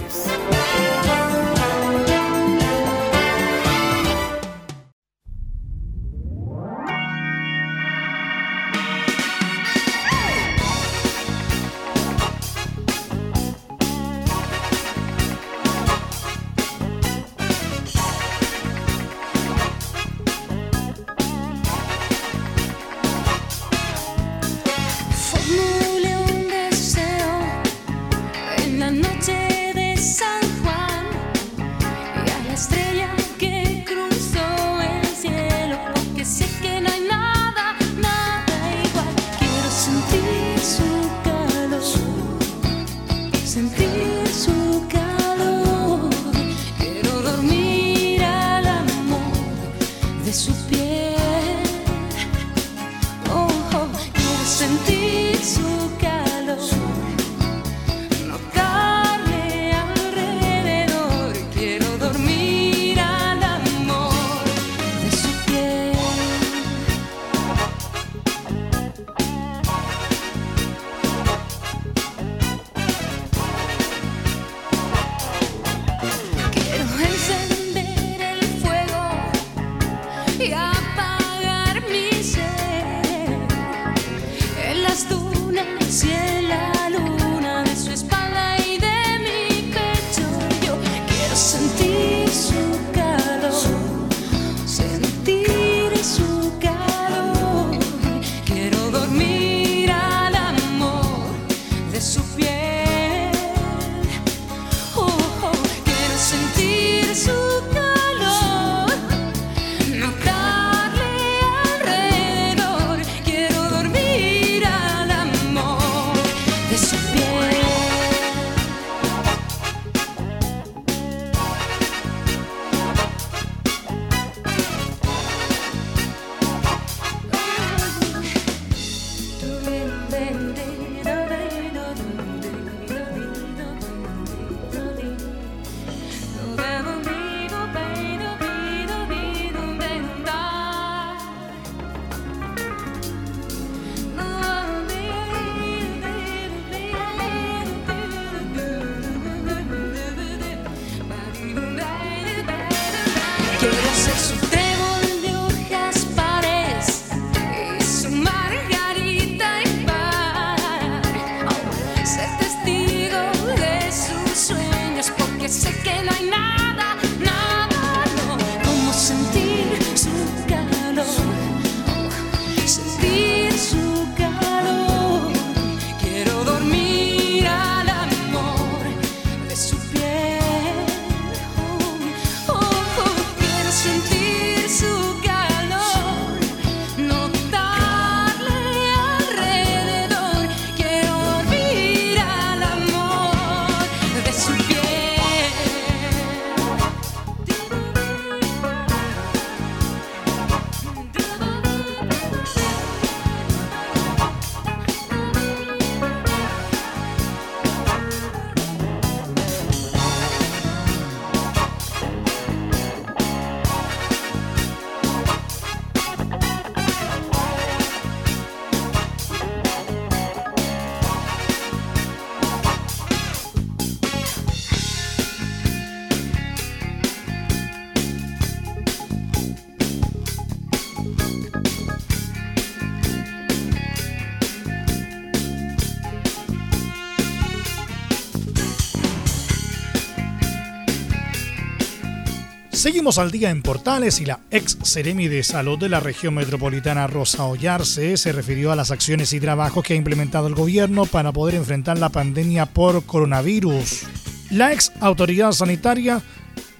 Seguimos 242.81 243.19
al 243.19 243.29
día 243.29 243.51
en 243.51 243.61
Portales 243.61 244.21
y 244.21 244.25
la 244.25 244.39
ex 244.49 244.75
Seremi 244.81 245.27
de 245.27 245.43
Salud 245.43 245.77
de 245.77 245.87
la 245.87 245.99
región 245.99 246.33
metropolitana 246.33 247.05
Rosa 247.05 247.45
Ollarse 247.45 248.17
se 248.17 248.31
refirió 248.31 248.71
a 248.71 248.75
las 248.75 248.89
acciones 248.89 249.33
y 249.33 249.39
trabajos 249.39 249.83
que 249.83 249.93
ha 249.93 249.97
implementado 249.97 250.47
el 250.47 250.55
gobierno 250.55 251.05
para 251.05 251.31
poder 251.31 251.53
enfrentar 251.53 251.99
la 251.99 252.09
pandemia 252.09 252.65
por 252.65 253.05
coronavirus. 253.05 254.07
La 254.49 254.73
ex 254.73 254.91
autoridad 254.99 255.51
sanitaria 255.51 256.23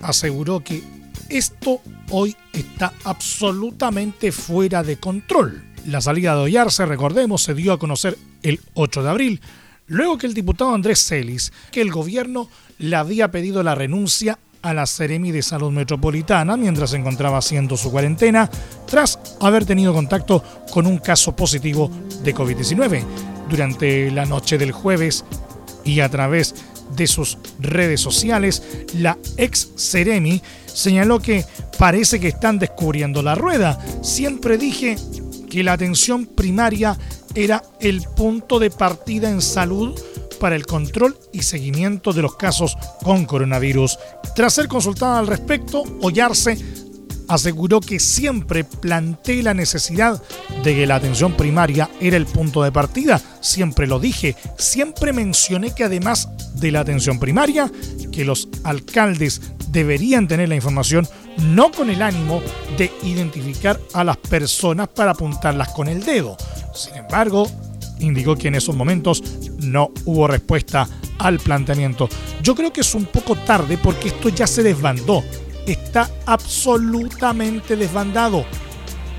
aseguró 0.01 0.63
que 0.63 0.81
esto 1.29 1.81
hoy 2.09 2.35
está 2.51 2.93
absolutamente 3.03 4.31
fuera 4.31 4.81
de 4.81 4.97
control. 4.97 5.63
La 5.85 6.01
salida 6.01 6.33
de 6.33 6.41
Ollarse, 6.41 6.83
recordemos, 6.87 7.43
se 7.43 7.53
dio 7.53 7.73
a 7.73 7.79
conocer 7.79 8.17
el 8.41 8.59
8 8.73 9.03
de 9.03 9.09
abril, 9.11 9.41
luego 9.85 10.17
que 10.17 10.25
el 10.25 10.33
diputado 10.33 10.73
Andrés 10.73 11.05
Celis, 11.05 11.53
que 11.71 11.81
el 11.81 11.91
gobierno 11.91 12.49
le 12.79 12.95
había 12.95 13.29
pedido 13.29 13.61
la 13.61 13.75
renuncia 13.75 14.39
a 14.61 14.73
la 14.73 14.85
Seremi 14.85 15.31
de 15.31 15.41
Salud 15.41 15.71
Metropolitana 15.71 16.57
mientras 16.57 16.91
se 16.91 16.97
encontraba 16.97 17.37
haciendo 17.37 17.77
su 17.77 17.91
cuarentena 17.91 18.49
tras 18.85 19.19
haber 19.39 19.65
tenido 19.65 19.93
contacto 19.93 20.43
con 20.71 20.85
un 20.85 20.97
caso 20.97 21.35
positivo 21.35 21.89
de 22.23 22.35
COVID-19. 22.35 23.03
Durante 23.49 24.11
la 24.11 24.25
noche 24.25 24.57
del 24.57 24.71
jueves 24.71 25.25
y 25.83 25.99
a 25.99 26.09
través 26.09 26.55
de 26.95 27.07
sus 27.07 27.37
redes 27.59 28.01
sociales, 28.01 28.63
la 28.93 29.17
ex 29.37 29.69
Seremi 29.75 30.41
señaló 30.65 31.19
que 31.19 31.45
parece 31.77 32.19
que 32.19 32.29
están 32.29 32.59
descubriendo 32.59 33.21
la 33.21 33.35
rueda. 33.35 33.79
Siempre 34.01 34.57
dije 34.57 34.97
que 35.49 35.63
la 35.63 35.73
atención 35.73 36.25
primaria 36.25 36.97
era 37.35 37.63
el 37.79 38.03
punto 38.15 38.59
de 38.59 38.69
partida 38.69 39.29
en 39.29 39.41
salud 39.41 39.99
para 40.41 40.55
el 40.55 40.65
control 40.65 41.15
y 41.31 41.43
seguimiento 41.43 42.13
de 42.13 42.23
los 42.23 42.35
casos 42.35 42.75
con 43.03 43.25
coronavirus. 43.25 43.99
Tras 44.35 44.53
ser 44.53 44.67
consultada 44.67 45.19
al 45.19 45.27
respecto, 45.27 45.83
Ollarse 46.01 46.57
aseguró 47.27 47.79
que 47.79 47.99
siempre 47.99 48.63
planteé 48.63 49.43
la 49.43 49.53
necesidad 49.53 50.21
de 50.63 50.75
que 50.75 50.87
la 50.87 50.95
atención 50.95 51.37
primaria 51.37 51.89
era 52.01 52.17
el 52.17 52.25
punto 52.25 52.63
de 52.63 52.71
partida. 52.71 53.21
Siempre 53.39 53.85
lo 53.85 53.99
dije, 53.99 54.35
siempre 54.57 55.13
mencioné 55.13 55.75
que 55.75 55.83
además 55.83 56.27
de 56.55 56.71
la 56.71 56.81
atención 56.81 57.19
primaria, 57.19 57.71
que 58.11 58.25
los 58.25 58.49
alcaldes 58.63 59.41
deberían 59.69 60.27
tener 60.27 60.49
la 60.49 60.55
información 60.55 61.07
no 61.37 61.71
con 61.71 61.91
el 61.91 62.01
ánimo 62.01 62.41
de 62.77 62.91
identificar 63.03 63.79
a 63.93 64.03
las 64.03 64.17
personas 64.17 64.87
para 64.87 65.11
apuntarlas 65.11 65.69
con 65.69 65.87
el 65.87 66.03
dedo. 66.03 66.35
Sin 66.73 66.95
embargo, 66.95 67.47
indicó 68.01 68.35
que 68.35 68.49
en 68.49 68.55
esos 68.55 68.75
momentos 68.75 69.23
no 69.59 69.91
hubo 70.05 70.27
respuesta 70.27 70.87
al 71.17 71.39
planteamiento. 71.39 72.09
Yo 72.41 72.55
creo 72.55 72.73
que 72.73 72.81
es 72.81 72.95
un 72.95 73.05
poco 73.05 73.35
tarde 73.35 73.77
porque 73.77 74.09
esto 74.09 74.29
ya 74.29 74.47
se 74.47 74.63
desbandó. 74.63 75.23
Está 75.65 76.09
absolutamente 76.25 77.75
desbandado. 77.75 78.45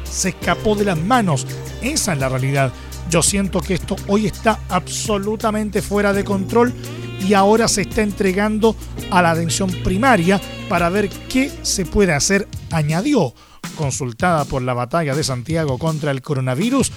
Se 0.04 0.30
escapó 0.30 0.74
de 0.74 0.84
las 0.84 0.98
manos. 0.98 1.46
Esa 1.80 2.12
es 2.12 2.18
la 2.18 2.28
realidad. 2.28 2.72
Yo 3.08 3.22
siento 3.22 3.60
que 3.60 3.74
esto 3.74 3.96
hoy 4.08 4.26
está 4.26 4.60
absolutamente 4.68 5.82
fuera 5.82 6.12
de 6.12 6.24
control 6.24 6.72
y 7.20 7.34
ahora 7.34 7.68
se 7.68 7.82
está 7.82 8.02
entregando 8.02 8.76
a 9.10 9.22
la 9.22 9.30
atención 9.30 9.70
primaria 9.84 10.40
para 10.68 10.88
ver 10.88 11.08
qué 11.28 11.50
se 11.62 11.84
puede 11.84 12.12
hacer, 12.12 12.48
añadió 12.70 13.34
consultada 13.72 14.44
por 14.44 14.62
la 14.62 14.74
batalla 14.74 15.14
de 15.14 15.24
Santiago 15.24 15.79
contra 15.79 16.10
el 16.10 16.23
coronavirus, 16.23 16.92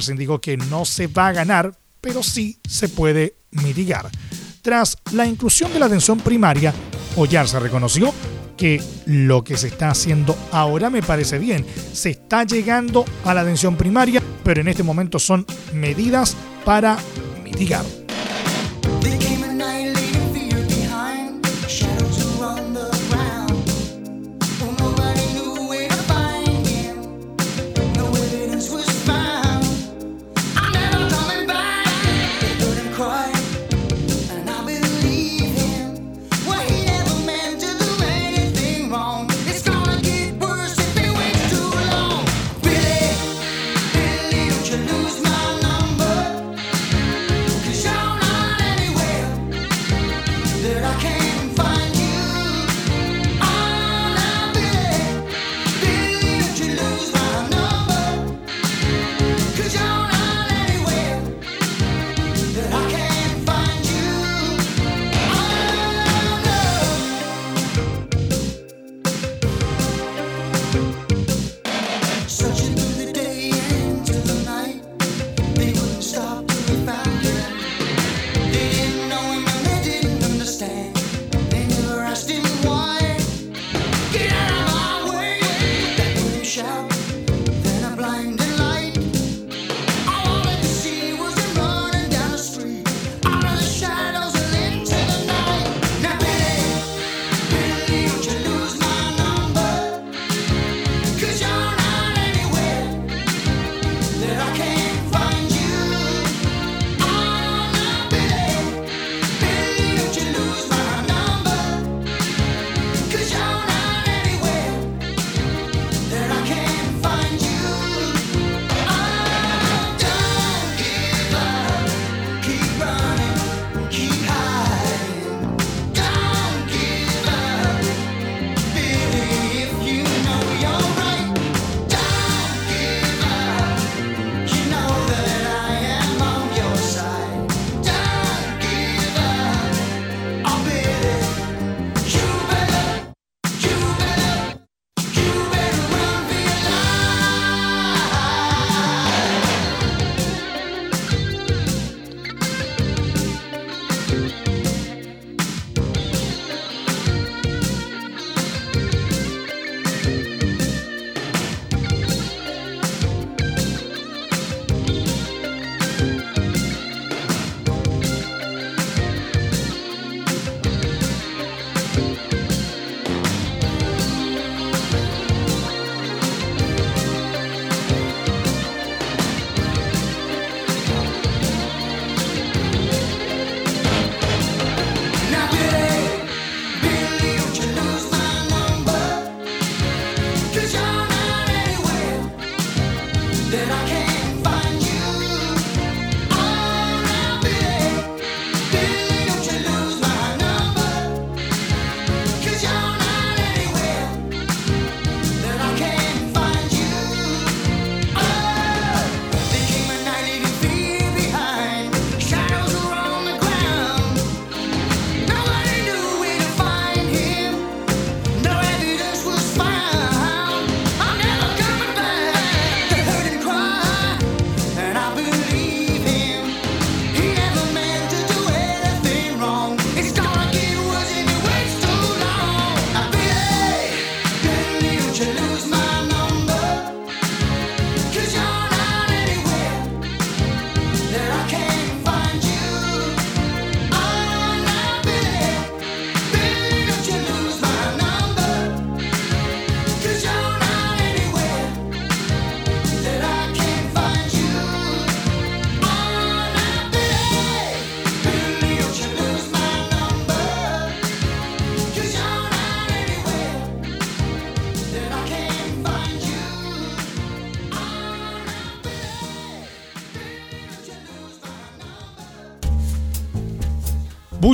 se 0.00 0.12
indicó 0.12 0.40
que 0.40 0.56
no 0.56 0.84
se 0.84 1.06
va 1.06 1.28
a 1.28 1.32
ganar, 1.32 1.78
pero 2.00 2.22
sí 2.22 2.58
se 2.68 2.88
puede 2.88 3.36
mitigar. 3.50 4.10
Tras 4.62 4.96
la 5.12 5.26
inclusión 5.26 5.72
de 5.72 5.80
la 5.80 5.86
atención 5.86 6.18
primaria, 6.20 6.72
se 7.46 7.60
reconoció 7.60 8.12
que 8.56 8.80
lo 9.06 9.42
que 9.42 9.56
se 9.56 9.68
está 9.68 9.90
haciendo 9.90 10.36
ahora 10.52 10.88
me 10.88 11.02
parece 11.02 11.38
bien. 11.38 11.66
Se 11.92 12.10
está 12.10 12.44
llegando 12.44 13.04
a 13.24 13.34
la 13.34 13.40
atención 13.40 13.76
primaria, 13.76 14.22
pero 14.44 14.60
en 14.60 14.68
este 14.68 14.82
momento 14.82 15.18
son 15.18 15.44
medidas 15.72 16.36
para 16.64 16.96
mitigar. 17.42 17.84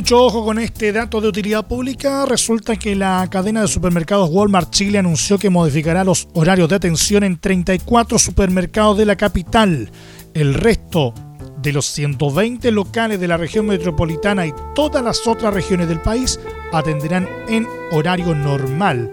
Mucho 0.09 0.25
ojo 0.25 0.43
con 0.43 0.57
este 0.57 0.91
dato 0.91 1.21
de 1.21 1.27
utilidad 1.27 1.67
pública. 1.67 2.25
Resulta 2.25 2.75
que 2.77 2.95
la 2.95 3.27
cadena 3.29 3.61
de 3.61 3.67
supermercados 3.67 4.31
Walmart 4.31 4.71
Chile 4.71 4.97
anunció 4.97 5.37
que 5.37 5.51
modificará 5.51 6.03
los 6.03 6.27
horarios 6.33 6.67
de 6.67 6.77
atención 6.77 7.23
en 7.23 7.37
34 7.37 8.17
supermercados 8.17 8.97
de 8.97 9.05
la 9.05 9.15
capital. 9.15 9.91
El 10.33 10.55
resto 10.55 11.13
de 11.61 11.73
los 11.73 11.85
120 11.85 12.71
locales 12.71 13.19
de 13.19 13.27
la 13.27 13.37
región 13.37 13.67
metropolitana 13.67 14.47
y 14.47 14.53
todas 14.73 15.03
las 15.03 15.27
otras 15.27 15.53
regiones 15.53 15.87
del 15.87 16.01
país 16.01 16.39
atenderán 16.73 17.29
en 17.47 17.67
horario 17.91 18.33
normal. 18.33 19.11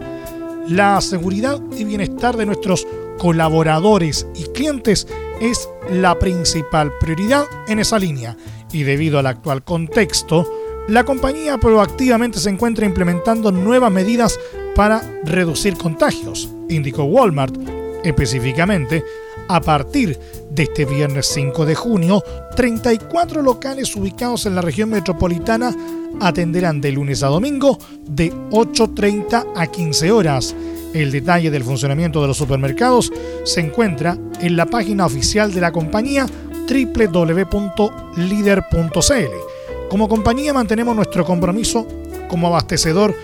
La 0.66 0.98
seguridad 1.02 1.60
y 1.76 1.84
bienestar 1.84 2.38
de 2.38 2.46
nuestros 2.46 2.86
colaboradores 3.18 4.26
y 4.34 4.44
clientes 4.44 5.06
es 5.42 5.68
la 5.90 6.18
principal 6.18 6.90
prioridad 6.98 7.44
en 7.68 7.80
esa 7.80 7.98
línea 7.98 8.34
y 8.72 8.84
debido 8.84 9.18
al 9.18 9.26
actual 9.26 9.62
contexto, 9.62 10.50
la 10.88 11.04
compañía 11.04 11.58
proactivamente 11.58 12.38
se 12.38 12.50
encuentra 12.50 12.86
implementando 12.86 13.50
nuevas 13.50 13.90
medidas 13.90 14.38
para 14.74 15.02
reducir 15.24 15.76
contagios, 15.76 16.48
indicó 16.68 17.04
Walmart. 17.04 17.56
Específicamente, 18.04 19.02
a 19.48 19.60
partir 19.60 20.18
de 20.50 20.62
este 20.62 20.84
viernes 20.84 21.26
5 21.26 21.66
de 21.66 21.74
junio, 21.74 22.22
34 22.54 23.42
locales 23.42 23.96
ubicados 23.96 24.46
en 24.46 24.54
la 24.54 24.62
región 24.62 24.90
metropolitana 24.90 25.74
atenderán 26.20 26.80
de 26.80 26.92
lunes 26.92 27.22
a 27.22 27.28
domingo 27.28 27.78
de 28.06 28.32
8.30 28.32 29.52
a 29.56 29.66
15 29.66 30.12
horas. 30.12 30.54
El 30.94 31.10
detalle 31.10 31.50
del 31.50 31.64
funcionamiento 31.64 32.22
de 32.22 32.28
los 32.28 32.36
supermercados 32.36 33.12
se 33.44 33.60
encuentra 33.60 34.16
en 34.40 34.56
la 34.56 34.66
página 34.66 35.04
oficial 35.04 35.52
de 35.52 35.60
la 35.60 35.72
compañía 35.72 36.26
www.lider.cl. 36.68 39.45
Como 39.90 40.08
compañía 40.08 40.52
mantenemos 40.52 40.96
nuestro 40.96 41.24
compromiso 41.24 41.86
como 42.28 42.48
abastecedor 42.48 43.14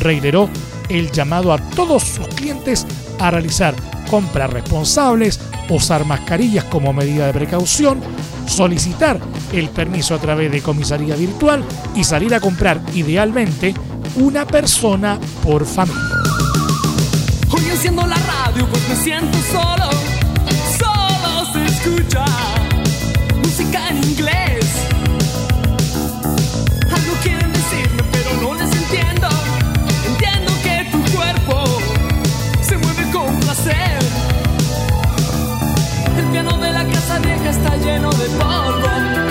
reiteró 0.00 0.48
el 0.88 1.10
llamado 1.10 1.52
a 1.52 1.58
todos 1.70 2.02
sus 2.02 2.28
clientes 2.28 2.86
a 3.18 3.30
realizar 3.30 3.74
compras 4.10 4.52
responsables, 4.52 5.40
usar 5.68 6.04
mascarillas 6.04 6.64
como 6.64 6.92
medida 6.92 7.26
de 7.26 7.32
precaución, 7.32 8.00
solicitar 8.46 9.20
el 9.52 9.68
permiso 9.70 10.14
a 10.14 10.18
través 10.18 10.50
de 10.50 10.62
comisaría 10.62 11.16
virtual 11.16 11.64
y 11.94 12.04
salir 12.04 12.34
a 12.34 12.40
comprar 12.40 12.80
idealmente 12.94 13.74
una 14.16 14.46
persona 14.46 15.18
por 15.42 15.66
familia. 15.66 16.02
Hoy 17.50 17.64
enciendo 17.70 18.06
la 18.06 18.16
radio 18.16 18.66
pues 18.68 18.98
siento 19.02 19.38
solo, 19.50 19.90
solo 20.78 21.52
se 21.52 21.64
escucha 21.66 22.43
lleno 37.84 38.10
de 38.12 38.28
polvo. 38.38 39.23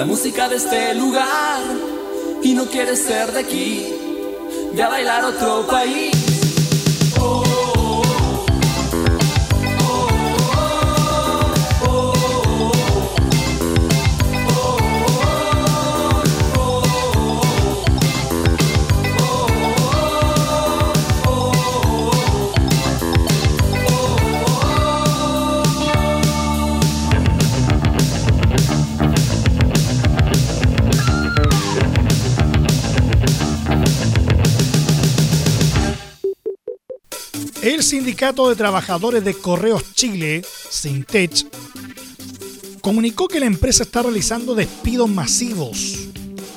La 0.00 0.06
música 0.06 0.48
de 0.48 0.56
este 0.56 0.94
lugar 0.94 1.60
y 2.42 2.54
no 2.54 2.64
quieres 2.64 3.02
ser 3.02 3.32
de 3.32 3.40
aquí, 3.40 3.86
ve 4.72 4.82
a 4.82 4.88
bailar 4.88 5.26
otro 5.26 5.66
país. 5.66 6.09
Sindicato 37.90 38.48
de 38.48 38.54
Trabajadores 38.54 39.24
de 39.24 39.34
Correos 39.34 39.82
Chile, 39.94 40.44
Sintech, 40.70 41.44
comunicó 42.80 43.26
que 43.26 43.40
la 43.40 43.46
empresa 43.46 43.82
está 43.82 44.04
realizando 44.04 44.54
despidos 44.54 45.10
masivos, 45.10 45.98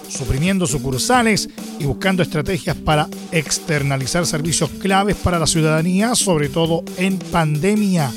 suprimiendo 0.09 0.67
sucursales 0.67 1.49
y 1.79 1.86
buscando 1.86 2.21
estrategias 2.21 2.77
para 2.77 3.09
externalizar 3.31 4.27
servicios 4.27 4.69
claves 4.79 5.15
para 5.15 5.39
la 5.39 5.47
ciudadanía, 5.47 6.13
sobre 6.13 6.49
todo 6.49 6.84
en 6.97 7.17
pandemia, 7.17 8.11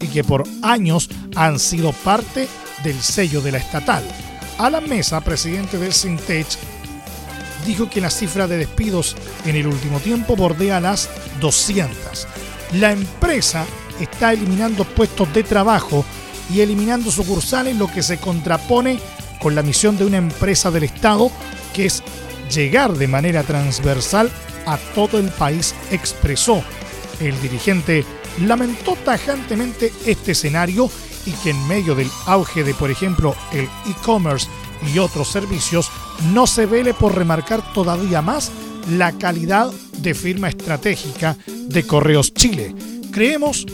y 0.00 0.06
que 0.06 0.22
por 0.22 0.44
años 0.62 1.10
han 1.34 1.58
sido 1.58 1.90
parte 1.90 2.46
del 2.84 3.02
sello 3.02 3.40
de 3.40 3.50
la 3.50 3.58
estatal. 3.58 4.04
Alan 4.58 4.88
Mesa, 4.88 5.20
presidente 5.22 5.76
del 5.76 5.92
Sintech, 5.92 6.46
dijo 7.66 7.90
que 7.90 8.00
la 8.00 8.10
cifra 8.10 8.46
de 8.46 8.58
despidos 8.58 9.16
en 9.44 9.56
el 9.56 9.66
último 9.66 9.98
tiempo 9.98 10.36
bordea 10.36 10.80
las 10.80 11.10
200 11.40 12.28
la 12.72 12.92
empresa 12.92 13.66
está 14.00 14.32
eliminando 14.32 14.84
puestos 14.84 15.32
de 15.32 15.42
trabajo 15.42 16.04
y 16.52 16.60
eliminando 16.60 17.10
sucursales, 17.10 17.76
lo 17.76 17.88
que 17.88 18.02
se 18.02 18.18
contrapone 18.18 18.98
con 19.40 19.54
la 19.54 19.62
misión 19.62 19.96
de 19.96 20.04
una 20.04 20.18
empresa 20.18 20.70
del 20.70 20.84
Estado, 20.84 21.30
que 21.74 21.86
es 21.86 22.02
llegar 22.52 22.92
de 22.96 23.08
manera 23.08 23.42
transversal 23.42 24.30
a 24.66 24.76
todo 24.94 25.18
el 25.18 25.28
país, 25.28 25.74
expresó. 25.90 26.62
El 27.20 27.40
dirigente 27.40 28.04
lamentó 28.40 28.96
tajantemente 28.96 29.92
este 30.06 30.32
escenario 30.32 30.90
y 31.26 31.32
que 31.32 31.50
en 31.50 31.68
medio 31.68 31.94
del 31.94 32.10
auge 32.26 32.64
de, 32.64 32.74
por 32.74 32.90
ejemplo, 32.90 33.34
el 33.52 33.68
e-commerce 33.86 34.48
y 34.92 34.98
otros 34.98 35.28
servicios, 35.28 35.90
no 36.32 36.46
se 36.46 36.66
vele 36.66 36.94
por 36.94 37.14
remarcar 37.14 37.74
todavía 37.74 38.22
más 38.22 38.50
la 38.88 39.12
calidad 39.12 39.70
de 39.98 40.14
firma 40.14 40.48
estratégica 40.48 41.36
de 41.70 41.86
Correos 41.86 42.34
Chile. 42.34 42.74
Creemos 43.12 43.66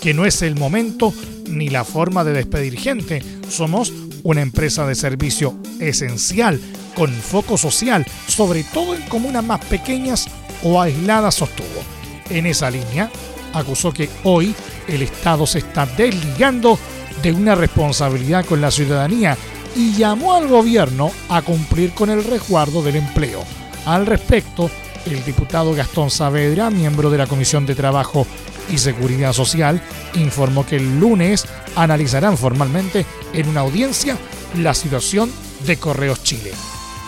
que 0.00 0.14
no 0.14 0.26
es 0.26 0.42
el 0.42 0.54
momento 0.54 1.12
ni 1.48 1.68
la 1.68 1.84
forma 1.84 2.22
de 2.24 2.32
despedir 2.32 2.78
gente. 2.78 3.22
Somos 3.48 3.92
una 4.22 4.42
empresa 4.42 4.86
de 4.86 4.94
servicio 4.94 5.58
esencial, 5.80 6.60
con 6.94 7.10
foco 7.12 7.56
social, 7.56 8.04
sobre 8.26 8.64
todo 8.64 8.94
en 8.94 9.02
comunas 9.02 9.44
más 9.44 9.64
pequeñas 9.64 10.26
o 10.62 10.80
aisladas, 10.80 11.36
sostuvo. 11.36 11.82
En 12.28 12.46
esa 12.46 12.70
línea, 12.70 13.10
acusó 13.54 13.92
que 13.92 14.08
hoy 14.24 14.54
el 14.86 15.02
Estado 15.02 15.46
se 15.46 15.60
está 15.60 15.86
desligando 15.86 16.78
de 17.22 17.32
una 17.32 17.54
responsabilidad 17.54 18.44
con 18.44 18.60
la 18.60 18.70
ciudadanía 18.70 19.36
y 19.74 19.92
llamó 19.92 20.34
al 20.34 20.48
gobierno 20.48 21.10
a 21.28 21.42
cumplir 21.42 21.92
con 21.92 22.10
el 22.10 22.24
resguardo 22.24 22.82
del 22.82 22.96
empleo. 22.96 23.44
Al 23.86 24.06
respecto, 24.06 24.70
el 25.06 25.24
diputado 25.24 25.74
Gastón 25.74 26.10
Saavedra, 26.10 26.70
miembro 26.70 27.10
de 27.10 27.18
la 27.18 27.26
Comisión 27.26 27.66
de 27.66 27.74
Trabajo 27.74 28.26
y 28.70 28.78
Seguridad 28.78 29.32
Social, 29.32 29.82
informó 30.14 30.66
que 30.66 30.76
el 30.76 30.98
lunes 30.98 31.46
analizarán 31.76 32.36
formalmente 32.36 33.06
en 33.32 33.48
una 33.48 33.60
audiencia 33.60 34.16
la 34.56 34.74
situación 34.74 35.30
de 35.66 35.76
Correos 35.76 36.22
Chile. 36.22 36.52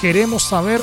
Queremos 0.01 0.43
saber 0.43 0.81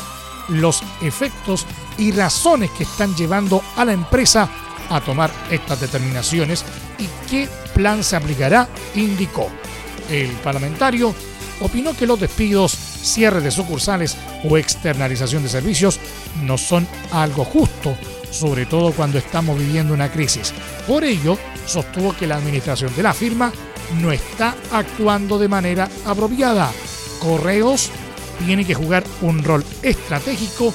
los 0.50 0.82
efectos 1.02 1.66
y 1.98 2.12
razones 2.12 2.72
que 2.72 2.84
están 2.84 3.16
llevando 3.16 3.62
a 3.76 3.86
la 3.86 3.94
empresa 3.94 4.50
a 4.90 5.02
tomar 5.02 5.32
estas 5.52 5.82
determinaciones 5.82 6.64
y 6.98 7.08
qué 7.30 7.50
plan 7.74 8.04
se 8.04 8.16
aplicará, 8.16 8.68
indicó. 8.96 9.50
El 10.10 10.30
parlamentario 10.38 11.14
opinó 11.60 11.96
que 11.96 12.08
los 12.08 12.20
despidos, 12.20 12.78
cierre 13.08 13.42
de 13.42 13.52
sucursales 13.52 14.18
o 14.44 14.58
externalización 14.58 15.44
de 15.44 15.50
servicios 15.50 16.00
no 16.44 16.58
son 16.58 16.88
algo 17.12 17.46
justo, 17.46 17.96
sobre 18.32 18.66
todo 18.66 18.92
cuando 18.92 19.18
estamos 19.18 19.58
viviendo 19.58 19.94
una 19.94 20.12
crisis. 20.12 20.54
Por 20.86 21.04
ello, 21.04 21.38
sostuvo 21.66 22.16
que 22.16 22.28
la 22.28 22.36
administración 22.36 22.96
de 22.96 23.04
la 23.04 23.14
firma 23.14 23.52
no 24.02 24.12
está 24.12 24.56
actuando 24.72 25.40
de 25.40 25.48
manera 25.48 25.90
apropiada. 26.06 26.72
Correos 27.20 27.90
tiene 28.46 28.66
que 28.66 28.76
jugar 28.76 29.04
un 29.22 29.44
rol 29.44 29.64
estratégico 29.82 30.74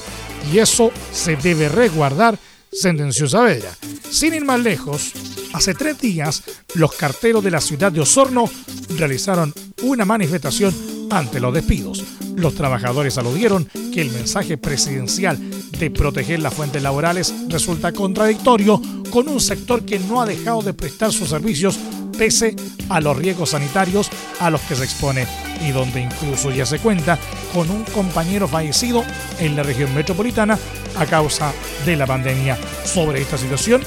y 0.52 0.58
eso 0.58 0.90
se 1.12 1.36
debe 1.36 1.68
resguardar, 1.68 2.38
sentenció 2.72 3.28
Saavedra. 3.28 3.70
Sin 4.10 4.34
ir 4.34 4.44
más 4.44 4.60
lejos, 4.60 5.12
hace 5.52 5.74
tres 5.74 6.00
días 6.00 6.42
los 6.74 6.92
carteros 6.92 7.44
de 7.44 7.50
la 7.50 7.60
ciudad 7.60 7.92
de 7.92 8.00
Osorno 8.00 8.50
realizaron 8.96 9.52
una 9.82 10.04
manifestación 10.04 10.74
ante 11.12 11.40
los 11.40 11.54
despidos. 11.54 12.04
Los 12.36 12.54
trabajadores 12.54 13.18
aludieron 13.18 13.68
que 13.92 14.00
el 14.00 14.10
mensaje 14.10 14.56
presidencial 14.56 15.38
de 15.78 15.90
proteger 15.90 16.40
las 16.40 16.54
fuentes 16.54 16.82
laborales 16.82 17.34
resulta 17.48 17.92
contradictorio 17.92 18.80
con 19.10 19.28
un 19.28 19.40
sector 19.40 19.84
que 19.84 19.98
no 19.98 20.20
ha 20.20 20.26
dejado 20.26 20.62
de 20.62 20.74
prestar 20.74 21.12
sus 21.12 21.28
servicios 21.28 21.78
pese 22.16 22.56
a 22.88 23.00
los 23.00 23.16
riesgos 23.16 23.50
sanitarios 23.50 24.08
a 24.40 24.50
los 24.50 24.60
que 24.62 24.76
se 24.76 24.84
expone 24.84 25.26
y 25.66 25.70
donde 25.70 26.00
incluso 26.00 26.50
ya 26.50 26.66
se 26.66 26.78
cuenta 26.78 27.18
con 27.52 27.70
un 27.70 27.84
compañero 27.84 28.48
fallecido 28.48 29.04
en 29.38 29.56
la 29.56 29.62
región 29.62 29.94
metropolitana 29.94 30.58
a 30.96 31.06
causa 31.06 31.52
de 31.84 31.96
la 31.96 32.06
pandemia. 32.06 32.58
Sobre 32.84 33.20
esta 33.20 33.38
situación, 33.38 33.82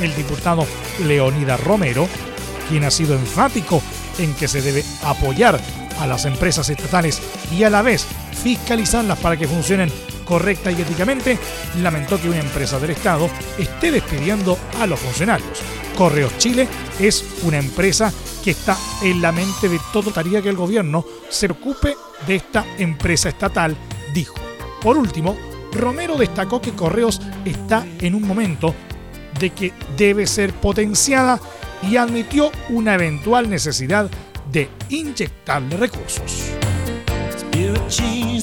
el 0.00 0.14
diputado 0.14 0.66
Leonidas 1.06 1.60
Romero, 1.62 2.08
quien 2.68 2.84
ha 2.84 2.90
sido 2.90 3.14
enfático 3.14 3.82
en 4.18 4.34
que 4.34 4.48
se 4.48 4.62
debe 4.62 4.84
apoyar 5.02 5.60
a 6.00 6.06
las 6.06 6.24
empresas 6.24 6.68
estatales 6.68 7.20
y 7.52 7.62
a 7.62 7.70
la 7.70 7.82
vez 7.82 8.06
fiscalizarlas 8.42 9.18
para 9.18 9.36
que 9.36 9.46
funcionen 9.46 9.90
correcta 10.30 10.70
y 10.70 10.80
éticamente, 10.80 11.36
lamentó 11.82 12.20
que 12.20 12.28
una 12.28 12.38
empresa 12.38 12.78
del 12.78 12.90
Estado 12.90 13.28
esté 13.58 13.90
despidiendo 13.90 14.56
a 14.80 14.86
los 14.86 15.00
funcionarios. 15.00 15.58
Correos 15.98 16.38
Chile 16.38 16.68
es 17.00 17.24
una 17.42 17.58
empresa 17.58 18.12
que 18.44 18.52
está 18.52 18.76
en 19.02 19.20
la 19.20 19.32
mente 19.32 19.68
de 19.68 19.80
todo 19.92 20.12
tarea 20.12 20.40
que 20.40 20.48
el 20.48 20.56
gobierno 20.56 21.04
se 21.28 21.46
ocupe 21.46 21.96
de 22.28 22.36
esta 22.36 22.64
empresa 22.78 23.28
estatal, 23.28 23.76
dijo. 24.14 24.36
Por 24.80 24.96
último, 24.96 25.36
Romero 25.72 26.16
destacó 26.16 26.60
que 26.60 26.74
Correos 26.74 27.20
está 27.44 27.84
en 27.98 28.14
un 28.14 28.26
momento 28.26 28.72
de 29.40 29.50
que 29.50 29.72
debe 29.96 30.28
ser 30.28 30.52
potenciada 30.54 31.40
y 31.82 31.96
admitió 31.96 32.52
una 32.68 32.94
eventual 32.94 33.50
necesidad 33.50 34.08
de 34.50 34.68
inyectarle 34.88 35.76
recursos. 35.76 36.50
I 38.02 38.40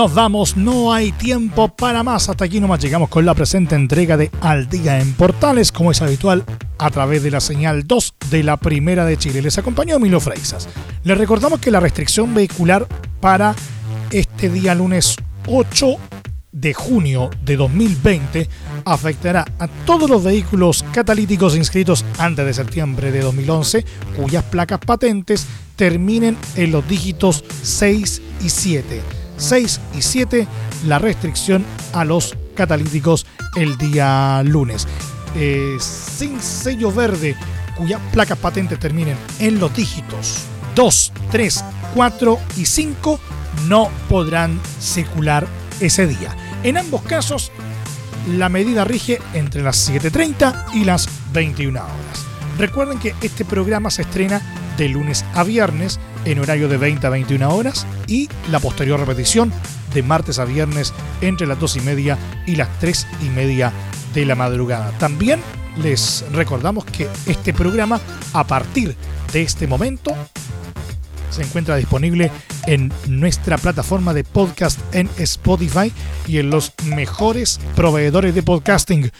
Nos 0.00 0.14
vamos, 0.14 0.56
no 0.56 0.94
hay 0.94 1.12
tiempo 1.12 1.68
para 1.68 2.02
más. 2.02 2.30
Hasta 2.30 2.46
aquí 2.46 2.58
nomás 2.58 2.80
llegamos 2.80 3.10
con 3.10 3.26
la 3.26 3.34
presente 3.34 3.74
entrega 3.74 4.16
de 4.16 4.30
Al 4.40 4.66
Día 4.66 4.98
en 4.98 5.12
Portales, 5.12 5.72
como 5.72 5.90
es 5.90 6.00
habitual, 6.00 6.42
a 6.78 6.88
través 6.88 7.22
de 7.22 7.30
la 7.30 7.40
señal 7.40 7.86
2 7.86 8.14
de 8.30 8.42
la 8.42 8.56
Primera 8.56 9.04
de 9.04 9.18
Chile. 9.18 9.42
Les 9.42 9.58
acompañó 9.58 9.98
Milo 9.98 10.18
Freisas. 10.18 10.70
Les 11.04 11.18
recordamos 11.18 11.60
que 11.60 11.70
la 11.70 11.80
restricción 11.80 12.32
vehicular 12.32 12.88
para 13.20 13.54
este 14.10 14.48
día 14.48 14.74
lunes 14.74 15.16
8 15.46 15.96
de 16.50 16.72
junio 16.72 17.28
de 17.44 17.58
2020 17.58 18.48
afectará 18.86 19.44
a 19.58 19.68
todos 19.68 20.08
los 20.08 20.24
vehículos 20.24 20.82
catalíticos 20.94 21.56
inscritos 21.56 22.06
antes 22.16 22.46
de 22.46 22.54
septiembre 22.54 23.12
de 23.12 23.20
2011 23.20 23.84
cuyas 24.16 24.44
placas 24.44 24.78
patentes 24.78 25.46
terminen 25.76 26.38
en 26.56 26.72
los 26.72 26.88
dígitos 26.88 27.44
6 27.62 28.22
y 28.42 28.48
7 28.48 29.19
6 29.40 29.80
y 29.96 30.02
7 30.02 30.46
la 30.86 30.98
restricción 30.98 31.64
a 31.92 32.04
los 32.04 32.36
catalíticos 32.54 33.26
el 33.56 33.76
día 33.76 34.42
lunes. 34.44 34.86
Eh, 35.34 35.76
sin 35.78 36.40
sello 36.40 36.92
verde 36.92 37.36
cuyas 37.76 38.00
placas 38.12 38.38
patentes 38.38 38.78
terminen 38.78 39.16
en 39.38 39.60
los 39.60 39.74
dígitos 39.74 40.44
2, 40.74 41.12
3, 41.30 41.64
4 41.94 42.38
y 42.56 42.66
5 42.66 43.20
no 43.68 43.90
podrán 44.08 44.60
circular 44.80 45.46
ese 45.80 46.06
día. 46.06 46.36
En 46.62 46.76
ambos 46.76 47.02
casos, 47.02 47.50
la 48.28 48.48
medida 48.48 48.84
rige 48.84 49.18
entre 49.34 49.62
las 49.62 49.90
7.30 49.90 50.74
y 50.74 50.84
las 50.84 51.08
21 51.32 51.80
horas. 51.80 52.26
Recuerden 52.58 52.98
que 52.98 53.14
este 53.22 53.44
programa 53.44 53.90
se 53.90 54.02
estrena 54.02 54.42
de 54.76 54.88
lunes 54.88 55.24
a 55.34 55.44
viernes 55.44 55.98
en 56.24 56.38
horario 56.38 56.68
de 56.68 56.76
20 56.76 57.06
a 57.06 57.10
21 57.10 57.54
horas 57.54 57.86
y 58.06 58.28
la 58.50 58.60
posterior 58.60 58.98
repetición 58.98 59.52
de 59.94 60.02
martes 60.02 60.38
a 60.38 60.44
viernes 60.44 60.92
entre 61.20 61.46
las 61.46 61.58
2 61.58 61.76
y 61.76 61.80
media 61.80 62.18
y 62.46 62.56
las 62.56 62.68
3 62.78 63.06
y 63.22 63.28
media 63.30 63.72
de 64.14 64.24
la 64.24 64.34
madrugada. 64.34 64.90
También 64.98 65.40
les 65.82 66.24
recordamos 66.32 66.84
que 66.84 67.08
este 67.26 67.52
programa 67.52 68.00
a 68.32 68.46
partir 68.46 68.96
de 69.32 69.42
este 69.42 69.66
momento 69.66 70.14
se 71.30 71.42
encuentra 71.42 71.76
disponible 71.76 72.30
en 72.66 72.92
nuestra 73.06 73.56
plataforma 73.56 74.12
de 74.12 74.24
podcast 74.24 74.78
en 74.92 75.08
Spotify 75.18 75.92
y 76.26 76.38
en 76.38 76.50
los 76.50 76.72
mejores 76.84 77.60
proveedores 77.76 78.34
de 78.34 78.42
podcasting. 78.42 79.10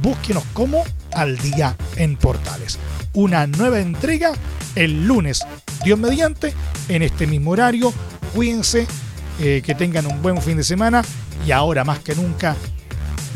Búsquenos 0.00 0.44
como 0.52 0.84
al 1.12 1.38
día 1.38 1.76
en 1.96 2.16
portales. 2.16 2.78
Una 3.14 3.46
nueva 3.46 3.80
entrega 3.80 4.32
el 4.74 5.06
lunes, 5.06 5.44
Dios 5.84 5.98
mediante, 5.98 6.54
en 6.88 7.02
este 7.02 7.26
mismo 7.26 7.50
horario. 7.50 7.92
Cuídense, 8.34 8.86
eh, 9.40 9.62
que 9.64 9.74
tengan 9.74 10.06
un 10.06 10.22
buen 10.22 10.40
fin 10.40 10.56
de 10.56 10.64
semana 10.64 11.02
y 11.46 11.52
ahora 11.52 11.84
más 11.84 11.98
que 12.00 12.14
nunca 12.14 12.56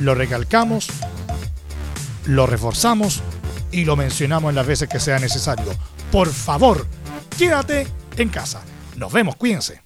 lo 0.00 0.14
recalcamos, 0.14 0.88
lo 2.26 2.46
reforzamos 2.46 3.22
y 3.72 3.84
lo 3.84 3.96
mencionamos 3.96 4.50
en 4.50 4.56
las 4.56 4.66
veces 4.66 4.88
que 4.88 5.00
sea 5.00 5.18
necesario. 5.18 5.72
Por 6.12 6.28
favor, 6.28 6.86
quédate 7.38 7.86
en 8.16 8.28
casa. 8.28 8.62
Nos 8.96 9.12
vemos, 9.12 9.36
cuídense. 9.36 9.85